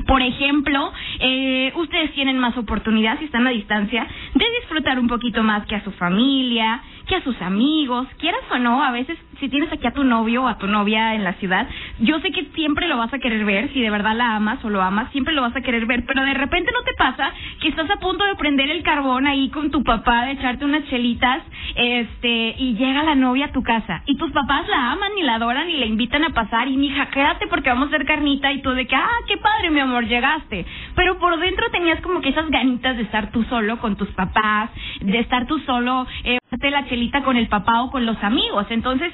Por 0.07 0.21
ejemplo, 0.21 0.91
eh, 1.19 1.71
ustedes 1.75 2.11
tienen 2.13 2.39
más 2.39 2.57
oportunidad 2.57 3.19
si 3.19 3.25
están 3.25 3.45
a 3.47 3.51
distancia 3.51 4.07
de 4.33 4.45
disfrutar 4.61 4.99
un 4.99 5.07
poquito 5.07 5.43
más 5.43 5.65
que 5.67 5.75
a 5.75 5.83
su 5.83 5.91
familia, 5.91 6.81
que 7.09 7.15
a 7.15 7.23
sus 7.23 7.41
amigos, 7.41 8.07
quieras 8.19 8.41
o 8.51 8.59
no, 8.59 8.83
a 8.83 8.91
veces 8.91 9.17
si 9.39 9.49
tienes 9.49 9.71
aquí 9.71 9.87
a 9.87 9.93
tu 9.93 10.03
novio 10.03 10.43
o 10.43 10.47
a 10.47 10.57
tu 10.57 10.67
novia 10.67 11.15
en 11.15 11.23
la 11.23 11.33
ciudad, 11.33 11.67
yo 11.99 12.19
sé 12.19 12.31
que 12.31 12.45
siempre 12.53 12.87
lo 12.87 12.97
vas 12.97 13.13
a 13.13 13.19
querer 13.19 13.45
ver, 13.45 13.71
si 13.73 13.81
de 13.81 13.89
verdad 13.89 14.15
la 14.15 14.35
amas 14.35 14.63
o 14.63 14.69
lo 14.69 14.81
amas, 14.81 15.11
siempre 15.11 15.33
lo 15.33 15.41
vas 15.41 15.55
a 15.55 15.61
querer 15.61 15.85
ver, 15.85 16.05
pero 16.05 16.23
de 16.23 16.33
repente 16.33 16.71
no 16.71 16.83
te 16.83 16.93
pasa 16.97 17.31
que 17.61 17.69
estás 17.69 17.89
a 17.89 17.99
punto 17.99 18.25
de 18.25 18.35
prender 18.35 18.69
el 18.69 18.83
carbón 18.83 19.25
ahí 19.25 19.49
con 19.49 19.71
tu 19.71 19.83
papá, 19.83 20.25
de 20.25 20.33
echarte 20.33 20.65
unas 20.65 20.85
chelitas, 20.85 21.41
este, 21.75 22.55
y 22.57 22.75
llega 22.75 23.03
la 23.03 23.15
novia 23.15 23.45
a 23.45 23.51
tu 23.51 23.63
casa, 23.63 24.03
y 24.05 24.15
tus 24.15 24.31
papás 24.31 24.67
la 24.67 24.91
aman 24.91 25.11
y 25.17 25.23
la 25.23 25.35
adoran 25.35 25.69
y 25.69 25.77
la 25.77 25.85
invitan 25.85 26.23
a 26.23 26.29
pasar, 26.29 26.67
y 26.67 26.77
mija, 26.77 27.09
quédate 27.09 27.47
porque 27.47 27.69
vamos 27.69 27.85
a 27.85 27.95
hacer 27.95 28.05
carnita, 28.05 28.51
y 28.51 28.61
tú 28.61 28.71
de 28.71 28.85
que, 28.85 28.95
ah, 28.95 29.09
qué 29.27 29.37
padre, 29.37 29.71
mi 29.80 29.89
amor, 29.91 30.07
llegaste. 30.07 30.65
Pero 30.95 31.19
por 31.19 31.39
dentro 31.39 31.69
tenías 31.71 32.01
como 32.01 32.21
que 32.21 32.30
esas 32.30 32.49
ganitas 32.49 32.97
de 32.97 33.03
estar 33.03 33.32
tú 33.32 33.43
solo 33.43 33.80
con 33.80 33.95
tus 33.95 34.09
papás, 34.09 34.69
de 34.99 35.19
estar 35.19 35.47
tú 35.47 35.59
solo, 35.59 36.05
eh, 36.23 36.38
la 36.61 36.88
chelita 36.88 37.23
con 37.23 37.38
el 37.38 37.47
papá 37.47 37.82
o 37.84 37.91
con 37.91 38.05
los 38.05 38.21
amigos. 38.21 38.67
Entonces, 38.69 39.11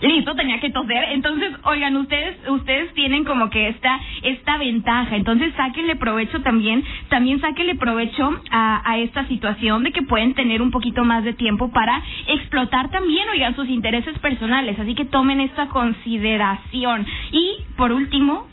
listo, 0.00 0.34
tenía 0.34 0.60
que 0.60 0.70
toser. 0.70 1.04
Entonces, 1.12 1.52
oigan, 1.64 1.96
ustedes 1.96 2.36
ustedes 2.48 2.92
tienen 2.94 3.24
como 3.24 3.50
que 3.50 3.68
esta 3.68 4.00
esta 4.22 4.58
ventaja. 4.58 5.16
Entonces, 5.16 5.52
sáquenle 5.56 5.96
provecho 5.96 6.40
también, 6.42 6.84
también 7.08 7.40
sáquenle 7.40 7.74
provecho 7.76 8.40
a, 8.50 8.88
a 8.88 8.98
esta 8.98 9.26
situación 9.26 9.84
de 9.84 9.92
que 9.92 10.02
pueden 10.02 10.34
tener 10.34 10.62
un 10.62 10.70
poquito 10.70 11.04
más 11.04 11.24
de 11.24 11.32
tiempo 11.32 11.70
para 11.70 12.02
explotar 12.26 12.90
también, 12.90 13.28
oigan, 13.28 13.54
sus 13.56 13.68
intereses 13.68 14.18
personales. 14.18 14.78
Así 14.78 14.94
que 14.94 15.04
tomen 15.04 15.40
esta 15.40 15.68
consideración. 15.68 17.06
Y, 17.32 17.56
por 17.76 17.92
último, 17.92 18.46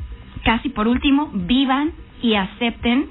casi 0.44 0.70
por 0.70 0.88
último, 0.88 1.30
vivan 1.34 1.92
y 2.22 2.36
acepten 2.36 3.08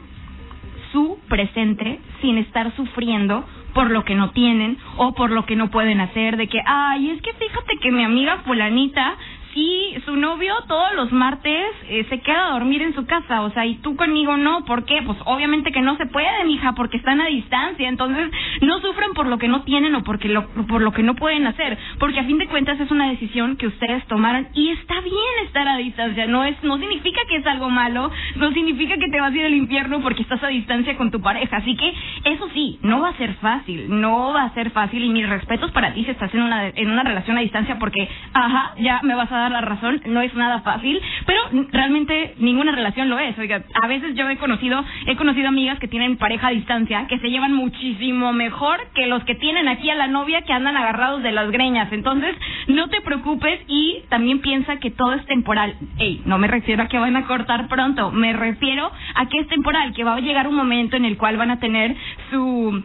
su 0.93 1.19
presente 1.29 2.01
sin 2.21 2.39
estar 2.39 2.75
sufriendo 2.77 3.45
por 3.75 3.91
lo 3.91 4.05
que 4.05 4.15
no 4.15 4.31
tienen 4.31 4.79
o 4.97 5.15
por 5.15 5.31
lo 5.31 5.45
que 5.47 5.57
no 5.57 5.71
pueden 5.71 6.01
hacer, 6.01 6.37
de 6.37 6.49
que, 6.49 6.61
ay, 6.65 7.11
es 7.11 7.23
que 7.23 7.33
fíjate 7.33 7.79
que 7.81 7.91
mi 7.91 8.05
amiga 8.05 8.39
fulanita, 8.45 9.17
sí, 9.55 9.95
su 10.05 10.17
novio 10.17 10.55
todos 10.67 10.95
los 10.95 11.13
martes 11.13 11.67
eh, 11.89 12.07
se 12.09 12.21
queda 12.21 12.49
a 12.49 12.53
dormir 12.53 12.83
en 12.83 12.95
su 12.95 13.07
casa, 13.07 13.43
o 13.43 13.51
sea, 13.51 13.67
y 13.67 13.77
tú 13.77 13.97
conmigo 13.97 14.37
no, 14.37 14.65
¿por 14.65 14.85
qué? 14.85 15.03
Pues 15.05 15.19
obviamente 15.25 15.73
que 15.73 15.81
no 15.81 15.97
se 15.97 16.07
puede, 16.07 16.45
mija, 16.45 16.73
porque 16.73 16.97
están 16.97 17.21
a 17.21 17.27
distancia, 17.27 17.89
entonces 17.89 18.31
no 18.61 18.81
sufren 18.81 19.13
por 19.15 19.27
lo 19.27 19.39
que 19.39 19.49
no 19.49 19.63
tienen 19.63 19.95
o 19.95 20.03
porque 20.03 20.29
lo, 20.29 20.47
por 20.67 20.83
lo 20.83 20.93
que 20.93 21.03
no 21.03 21.15
pueden 21.15 21.47
hacer, 21.47 21.79
porque 21.99 22.21
a 22.21 22.25
fin 22.25 22.39
de 22.39 22.49
cuentas 22.49 22.79
es 22.81 22.91
una 22.91 23.11
decisión 23.11 23.57
que 23.57 23.67
ustedes 23.67 24.05
tomaron 24.07 24.49
y 24.55 24.71
está 24.71 25.01
bien 25.01 25.47
estar 25.47 25.67
a 25.69 25.77
distancia, 25.77 26.27
no 26.27 26.45
es 26.45 26.63
no 26.63 26.79
significa 26.79 27.21
que 27.29 27.37
es 27.37 27.47
algo 27.47 27.71
malo, 27.71 28.11
no 28.37 28.53
significa 28.53 28.97
que 28.97 29.09
te 29.09 29.21
vas 29.21 29.33
a 29.33 29.37
ir 29.37 29.45
al 29.45 29.55
infierno 29.55 30.01
porque 30.01 30.23
estás 30.23 30.43
a 30.43 30.49
distancia 30.49 30.97
con 30.97 31.11
tu 31.11 31.21
pareja, 31.21 31.59
así 31.59 31.77
que 31.77 31.93
eso 32.25 32.49
sí, 32.55 32.79
no 32.83 33.01
va 33.01 33.11
a 33.11 33.17
ser 33.17 33.35
fácil, 33.35 34.01
no 34.01 34.33
va 34.33 34.45
a 34.45 34.55
ser 34.55 34.71
fácil. 34.71 35.05
Y 35.05 35.09
mis 35.09 35.29
respetos 35.29 35.71
para 35.73 35.93
ti 35.95 36.05
si 36.05 36.11
estás 36.11 36.33
en 36.35 36.43
una 36.43 36.69
en 36.69 36.91
una 36.91 37.03
relación 37.03 37.37
a 37.37 37.41
distancia 37.41 37.79
porque 37.79 38.09
ajá, 38.33 38.75
ya 38.79 39.01
me 39.03 39.15
vas 39.15 39.31
a 39.33 39.42
dar 39.43 39.53
la 39.53 39.61
razón, 39.61 40.01
no 40.07 40.21
es 40.23 40.35
nada 40.35 40.61
fácil, 40.61 41.01
pero 41.27 41.41
realmente 41.71 42.35
ninguna 42.39 42.73
relación 42.73 43.09
lo 43.09 43.19
es. 43.19 43.37
Oiga, 43.39 43.63
a 43.83 43.87
veces 43.87 44.15
yo 44.15 44.29
he 44.29 44.37
conocido, 44.37 44.85
he 45.07 45.17
conocido 45.17 45.49
amigas 45.49 45.79
que 45.79 45.89
tienen 45.89 46.17
pareja 46.17 46.49
a 46.49 46.51
distancia, 46.51 47.07
que 47.09 47.19
se 47.19 47.31
llevan 47.31 47.53
muchísimo 47.55 48.33
mejor 48.33 48.81
que 48.95 49.07
los 49.07 49.23
que 49.25 49.35
tienen 49.35 49.69
aquí 49.69 49.91
a 49.91 49.95
la 49.95 50.07
novia 50.07 50.43
que 50.43 50.53
andan 50.53 50.77
agarrados 50.77 51.23
de 51.23 51.33
las 51.33 51.51
greñas. 51.51 51.93
Entonces, 51.93 52.35
no 52.69 52.89
te 52.89 53.01
preocupes 53.01 53.61
y 53.69 54.03
también 54.09 54.41
piensa 54.41 54.79
que 54.79 54.91
todo 54.91 55.15
es 55.15 55.25
temporal. 55.27 55.75
Ey, 55.99 56.23
no 56.25 56.39
me 56.39 56.49
refiero 56.49 56.83
a 56.83 56.89
que 56.89 56.99
van 56.99 57.17
a 57.17 57.27
cortar 57.27 57.69
pronto, 57.69 58.11
me 58.11 58.33
refiero 58.33 58.91
a 59.15 59.27
que 59.29 59.39
es 59.41 59.49
temporal, 59.49 59.93
que 59.95 60.05
va 60.05 60.15
a 60.15 60.21
llegar 60.21 60.49
un 60.49 60.55
momento 60.55 60.97
en 60.97 61.05
el 61.05 61.17
cual 61.17 61.37
van 61.37 61.51
a 61.51 61.61
tener 61.61 61.95
su 62.31 62.83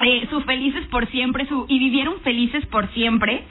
eh, 0.00 0.26
su 0.30 0.40
felices 0.42 0.86
por 0.86 1.06
siempre 1.08 1.46
su 1.46 1.66
y 1.68 1.78
vivieron 1.78 2.20
felices 2.20 2.64
por 2.66 2.88
siempre 2.92 3.44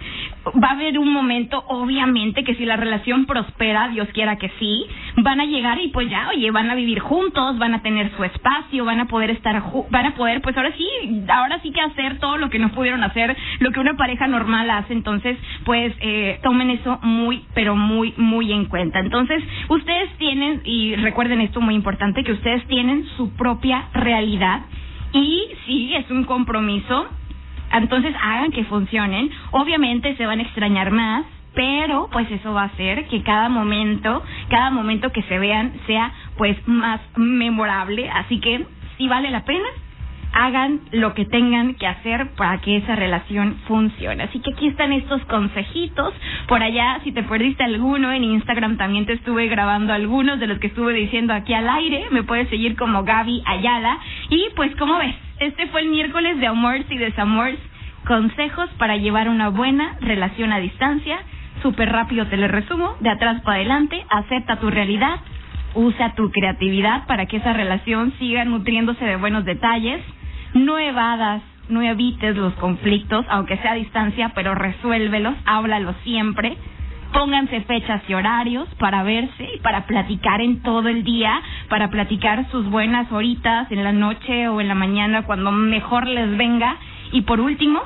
va 0.64 0.70
a 0.70 0.72
haber 0.72 0.98
un 0.98 1.12
momento 1.12 1.64
obviamente 1.68 2.44
que 2.44 2.56
si 2.56 2.66
la 2.66 2.76
relación 2.76 3.26
prospera 3.26 3.90
Dios 3.90 4.08
quiera 4.14 4.38
que 4.38 4.50
sí 4.60 4.86
van 5.18 5.40
a 5.40 5.46
llegar 5.46 5.80
y 5.80 5.90
pues 5.90 6.10
ya 6.10 6.30
oye 6.30 6.52
van 6.52 6.70
a 6.70 6.76
vivir 6.76 7.00
juntos 7.00 7.58
van 7.58 7.74
a 7.74 7.82
tener 7.82 8.12
su 8.16 8.24
espacio 8.24 8.86
van 8.86 9.00
a 9.00 9.08
poder 9.08 9.32
estar 9.32 9.62
van 9.90 10.06
a 10.06 10.16
poder 10.16 10.42
pues 10.42 10.56
ahora 10.58 10.72
sí 10.76 10.88
ahora 11.28 11.60
sí 11.62 11.72
que 11.72 11.82
hacer 11.82 12.20
todo 12.20 12.38
lo 12.38 12.50
que 12.50 12.60
no 12.60 12.72
pudieron 12.72 13.04
hacer 13.04 13.36
lo 13.60 13.72
que 13.72 13.80
una 13.80 13.96
pareja 13.96 14.28
normal 14.28 14.70
hace. 14.70 14.94
Entonces 14.94 15.38
pues 15.66 15.94
eh, 16.00 16.40
tomen 16.44 16.70
eso 16.70 17.00
muy 17.02 17.44
pero 17.54 17.76
muy 17.76 18.14
muy 18.18 18.52
en 18.52 18.66
cuenta. 18.66 19.00
Entonces 19.00 19.44
ustedes 19.68 20.10
tienen 20.18 20.62
y 20.66 20.96
recuerden 20.96 21.42
esto 21.42 21.62
muy 21.62 21.76
importante 21.76 22.24
que 22.24 22.32
ustedes 22.32 22.66
tienen 22.68 23.06
su 23.18 23.32
propia 23.36 23.90
realidad 23.94 24.62
y 25.14 25.50
sí, 25.66 25.96
es 25.96 26.10
un 26.12 26.24
compromiso. 26.26 27.08
Entonces 27.72 28.16
hagan 28.22 28.52
que 28.52 28.66
funcionen. 28.66 29.30
Obviamente 29.52 30.16
se 30.16 30.26
van 30.26 30.40
a 30.40 30.44
extrañar 30.44 30.92
más, 30.92 31.26
pero 31.54 32.10
pues 32.12 32.30
eso 32.32 32.54
va 32.54 32.64
a 32.64 32.66
hacer 32.66 33.08
que 33.08 33.22
cada 33.24 33.50
momento, 33.50 34.24
cada 34.50 34.72
momento 34.72 35.12
que 35.12 35.24
se 35.24 35.40
vean 35.40 35.74
sea 35.86 36.12
pues 36.38 36.58
más 36.68 37.00
memorable. 37.16 38.10
Así 38.10 38.40
que 38.40 38.66
si 38.98 39.08
vale 39.08 39.30
la 39.30 39.46
pena, 39.46 39.68
hagan 40.40 40.80
lo 40.92 41.14
que 41.14 41.26
tengan 41.26 41.76
que 41.76 41.86
hacer 41.86 42.30
para 42.38 42.60
que 42.62 42.78
esa 42.78 42.96
relación 42.96 43.58
funcione. 43.68 44.24
Así 44.24 44.40
que 44.40 44.54
aquí 44.54 44.68
están 44.68 44.94
estos 44.94 45.22
consejitos. 45.26 46.14
Por 46.48 46.64
allá, 46.64 47.02
si 47.04 47.12
te 47.12 47.24
perdiste 47.24 47.66
alguno, 47.66 48.14
en 48.14 48.24
Instagram 48.24 48.78
también 48.78 49.06
te 49.06 49.14
estuve 49.14 49.48
grabando 49.48 49.92
algunos 49.92 50.40
de 50.40 50.48
los 50.48 50.58
que 50.60 50.68
estuve 50.68 50.94
diciendo 50.94 51.34
aquí 51.34 51.54
al 51.54 51.68
aire. 51.68 52.06
Me 52.12 52.24
puedes 52.24 52.48
seguir 52.48 52.78
como 52.78 53.04
Gaby 53.04 53.44
Ayala. 53.46 54.00
Y 54.30 54.46
pues, 54.56 54.74
como 54.78 54.98
ves, 54.98 55.14
este 55.40 55.68
fue 55.68 55.82
el 55.82 55.90
miércoles 55.90 56.40
de 56.40 56.48
Amores 56.48 56.86
y 56.90 56.98
Desamores. 56.98 57.60
Consejos 58.08 58.70
para 58.78 58.96
llevar 58.96 59.28
una 59.28 59.50
buena 59.50 59.98
relación 60.00 60.54
a 60.54 60.60
distancia. 60.60 61.20
Súper 61.62 61.92
rápido 61.92 62.28
te 62.28 62.38
lo 62.38 62.48
resumo, 62.48 62.96
de 63.02 63.10
atrás 63.10 63.42
para 63.42 63.58
adelante, 63.58 64.06
acepta 64.10 64.62
tu 64.62 64.70
realidad, 64.70 65.20
usa 65.76 66.16
tu 66.16 66.32
creatividad 66.32 67.06
para 67.08 67.26
que 67.26 67.36
esa 67.36 67.52
relación 67.52 68.14
siga 68.18 68.46
nutriéndose 68.46 69.04
de 69.04 69.18
buenos 69.18 69.44
detalles, 69.44 70.02
no 70.54 70.78
evadas, 70.78 71.42
no 71.70 71.82
evites 71.82 72.36
los 72.36 72.54
conflictos, 72.56 73.26
aunque 73.30 73.58
sea 73.58 73.74
a 73.74 73.76
distancia, 73.76 74.32
pero 74.36 74.56
resuélvelos, 74.56 75.36
háblalos 75.46 75.96
siempre. 76.04 76.58
Pónganse 77.14 77.62
fechas 77.62 78.04
y 78.08 78.14
horarios 78.14 78.68
para 78.78 79.02
verse 79.04 79.50
y 79.56 79.60
para 79.60 79.86
platicar 79.88 80.42
en 80.42 80.62
todo 80.62 80.90
el 80.90 81.04
día, 81.04 81.42
para 81.68 81.90
platicar 81.90 82.50
sus 82.52 82.70
buenas 82.70 83.12
horitas 83.12 83.72
en 83.72 83.84
la 83.84 83.92
noche 83.92 84.48
o 84.48 84.62
en 84.62 84.68
la 84.68 84.76
mañana 84.76 85.24
cuando 85.24 85.52
mejor 85.52 86.08
les 86.08 86.38
venga. 86.38 86.78
Y 87.12 87.22
por 87.22 87.40
último, 87.40 87.82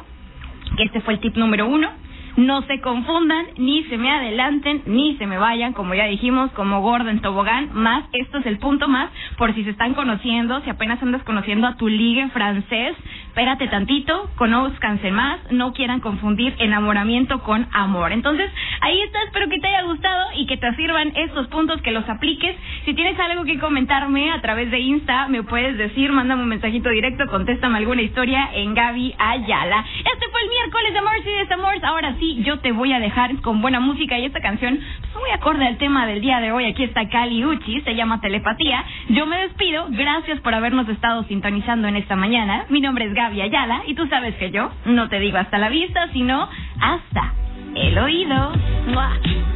que 0.75 0.83
este 0.83 0.99
fue 1.01 1.13
el 1.13 1.19
tip 1.21 1.37
número 1.37 1.67
uno, 1.67 1.89
no 2.37 2.61
se 2.63 2.81
confundan, 2.81 3.45
ni 3.57 3.83
se 3.85 3.97
me 3.97 4.11
adelanten, 4.11 4.81
ni 4.85 5.15
se 5.17 5.27
me 5.27 5.37
vayan, 5.37 5.73
como 5.73 5.93
ya 5.93 6.05
dijimos, 6.05 6.51
como 6.51 6.81
gorda 6.81 7.11
en 7.11 7.21
tobogán, 7.21 7.69
más, 7.73 8.05
esto 8.13 8.39
es 8.39 8.45
el 8.45 8.57
punto 8.59 8.87
más, 8.87 9.09
por 9.37 9.53
si 9.53 9.63
se 9.63 9.71
están 9.71 9.93
conociendo, 9.93 10.61
si 10.61 10.69
apenas 10.69 11.01
andas 11.01 11.23
conociendo 11.23 11.67
a 11.67 11.75
tu 11.75 11.87
ligue 11.87 12.27
francés, 12.29 12.95
espérate 13.27 13.67
tantito, 13.67 14.29
conózcanse 14.35 15.11
más, 15.11 15.39
no 15.51 15.73
quieran 15.73 15.99
confundir 15.99 16.55
enamoramiento 16.59 17.39
con 17.43 17.67
amor. 17.71 18.11
Entonces, 18.11 18.51
ahí 18.83 18.99
está, 19.01 19.23
espero 19.23 19.47
que 19.47 19.59
te 19.59 19.67
haya 19.67 19.83
gustado 19.83 20.25
y 20.35 20.45
que 20.45 20.57
te 20.57 20.75
sirvan 20.75 21.13
estos 21.15 21.47
puntos, 21.47 21.81
que 21.81 21.91
los 21.91 22.07
apliques. 22.09 22.55
Si 22.83 22.93
tienes 22.93 23.17
algo 23.17 23.45
que 23.45 23.57
comentarme 23.57 24.31
a 24.31 24.41
través 24.41 24.69
de 24.71 24.79
Insta, 24.79 25.27
me 25.29 25.41
puedes 25.43 25.77
decir, 25.77 26.11
mándame 26.11 26.43
un 26.43 26.49
mensajito 26.49 26.89
directo, 26.89 27.25
contéstame 27.27 27.77
alguna 27.77 28.01
historia 28.01 28.49
en 28.53 28.73
Gaby 28.73 29.15
Ayala. 29.17 29.85
Este 29.99 30.29
fue 30.29 30.41
el 30.41 30.49
miércoles 30.49 30.93
de 30.93 30.99
Amores 30.99 31.25
y 31.25 31.31
Desamores, 31.31 31.83
ahora 31.83 32.15
sí, 32.19 32.43
yo 32.43 32.59
te 32.59 32.73
voy 32.73 32.91
a 32.91 32.99
dejar 32.99 33.39
con 33.41 33.61
buena 33.61 33.79
música 33.79 34.19
y 34.19 34.25
esta 34.25 34.41
canción, 34.41 34.77
pues, 34.99 35.15
muy 35.15 35.31
acorde 35.31 35.65
al 35.65 35.77
tema 35.77 36.05
del 36.05 36.19
día 36.19 36.41
de 36.41 36.51
hoy, 36.51 36.65
aquí 36.65 36.83
está 36.83 37.07
Cali 37.07 37.45
Uchi, 37.45 37.81
se 37.81 37.95
llama 37.95 38.19
Telepatía. 38.19 38.83
Yo 39.09 39.25
me 39.25 39.37
despido, 39.37 39.87
gracias 39.91 40.41
por 40.41 40.53
habernos 40.53 40.89
estado 40.89 41.23
sintonizando 41.23 41.87
en 41.87 41.95
esta 41.95 42.17
mañana. 42.17 42.65
Mi 42.67 42.81
nombre 42.81 43.05
es 43.05 43.13
Gaby 43.13 43.41
Ayala 43.41 43.83
y 43.87 43.93
tú 43.93 44.07
sabes 44.07 44.35
que 44.35 44.51
yo 44.51 44.71
no 44.85 45.07
te 45.07 45.19
digo 45.19 45.37
hasta 45.37 45.57
la 45.57 45.69
vista, 45.69 46.09
sino 46.11 46.49
hasta 46.81 47.33
el 47.75 47.97
oído. 47.97 48.72
Mwah. 48.87 49.52